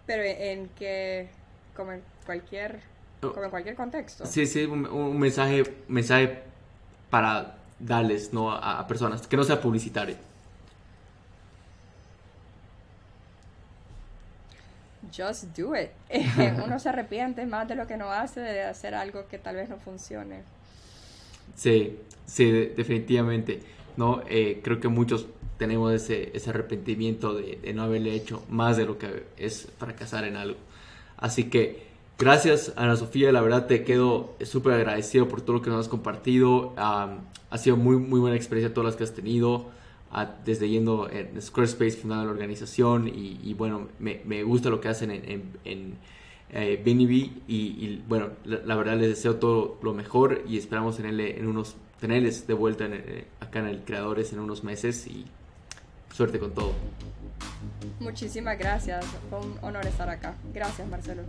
[0.07, 1.29] Pero en que,
[1.77, 2.81] como en cualquier,
[3.23, 3.33] oh.
[3.33, 4.27] como en cualquier contexto.
[4.27, 6.43] Sí, sí, un, mensaje, mensaje
[7.11, 8.51] para darles ¿no?
[8.51, 10.17] a personas, que no sea publicitario.
[15.11, 15.91] Just do it.
[16.65, 19.69] Uno se arrepiente más de lo que no hace de hacer algo que tal vez
[19.69, 20.43] no funcione.
[21.57, 23.61] Sí, sí, definitivamente.
[23.97, 25.27] No, eh, creo que muchos
[25.59, 30.37] tenemos ese, ese arrepentimiento de, no haberle hecho más de lo que es fracasar en
[30.37, 30.57] algo.
[31.17, 31.83] Así que
[32.17, 35.89] gracias Ana Sofía, la verdad te quedo súper agradecido por todo lo que nos has
[35.89, 36.75] compartido.
[36.77, 39.67] ha sido muy, muy buena experiencia todas las que has tenido
[40.45, 45.25] desde yendo en Squarespace, fundando la organización y, bueno, me, gusta lo que hacen en,
[45.31, 45.99] en, en
[46.51, 46.83] eh,
[47.47, 52.47] y, bueno, la, verdad les deseo todo lo mejor y esperamos tenerle en unos, tenerles
[52.47, 55.27] de vuelta eh, acá en el Creadores en unos meses y
[56.19, 56.73] suerte con todo.
[58.01, 60.35] Muchísimas gracias, fue un honor estar acá.
[60.53, 61.23] Gracias Marcelo.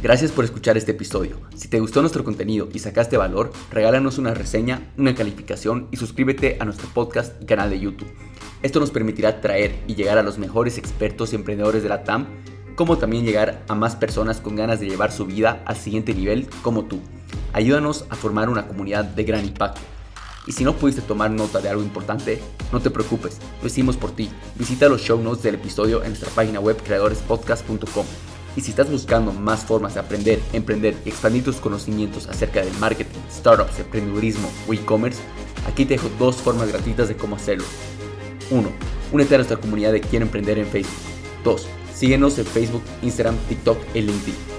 [0.00, 1.40] Gracias por escuchar este episodio.
[1.56, 6.56] Si te gustó nuestro contenido y sacaste valor, regálanos una reseña, una calificación y suscríbete
[6.60, 8.12] a nuestro podcast y canal de YouTube.
[8.62, 12.26] Esto nos permitirá traer y llegar a los mejores expertos y emprendedores de la TAM,
[12.76, 16.48] como también llegar a más personas con ganas de llevar su vida al siguiente nivel
[16.62, 17.00] como tú.
[17.52, 19.80] Ayúdanos a formar una comunidad de gran impacto.
[20.46, 22.40] Y si no pudiste tomar nota de algo importante,
[22.72, 24.28] no te preocupes, lo hicimos por ti.
[24.56, 28.06] Visita los show notes del episodio en nuestra página web creadorespodcast.com.
[28.56, 32.74] Y si estás buscando más formas de aprender, emprender y expandir tus conocimientos acerca del
[32.74, 35.20] marketing, startups, emprendedurismo o e-commerce,
[35.66, 37.64] aquí te dejo dos formas gratuitas de cómo hacerlo.
[38.50, 38.70] 1.
[39.12, 40.92] Únete a nuestra comunidad de Quiero Emprender en Facebook.
[41.44, 41.66] 2.
[41.94, 44.51] Síguenos en Facebook, Instagram, TikTok y LinkedIn.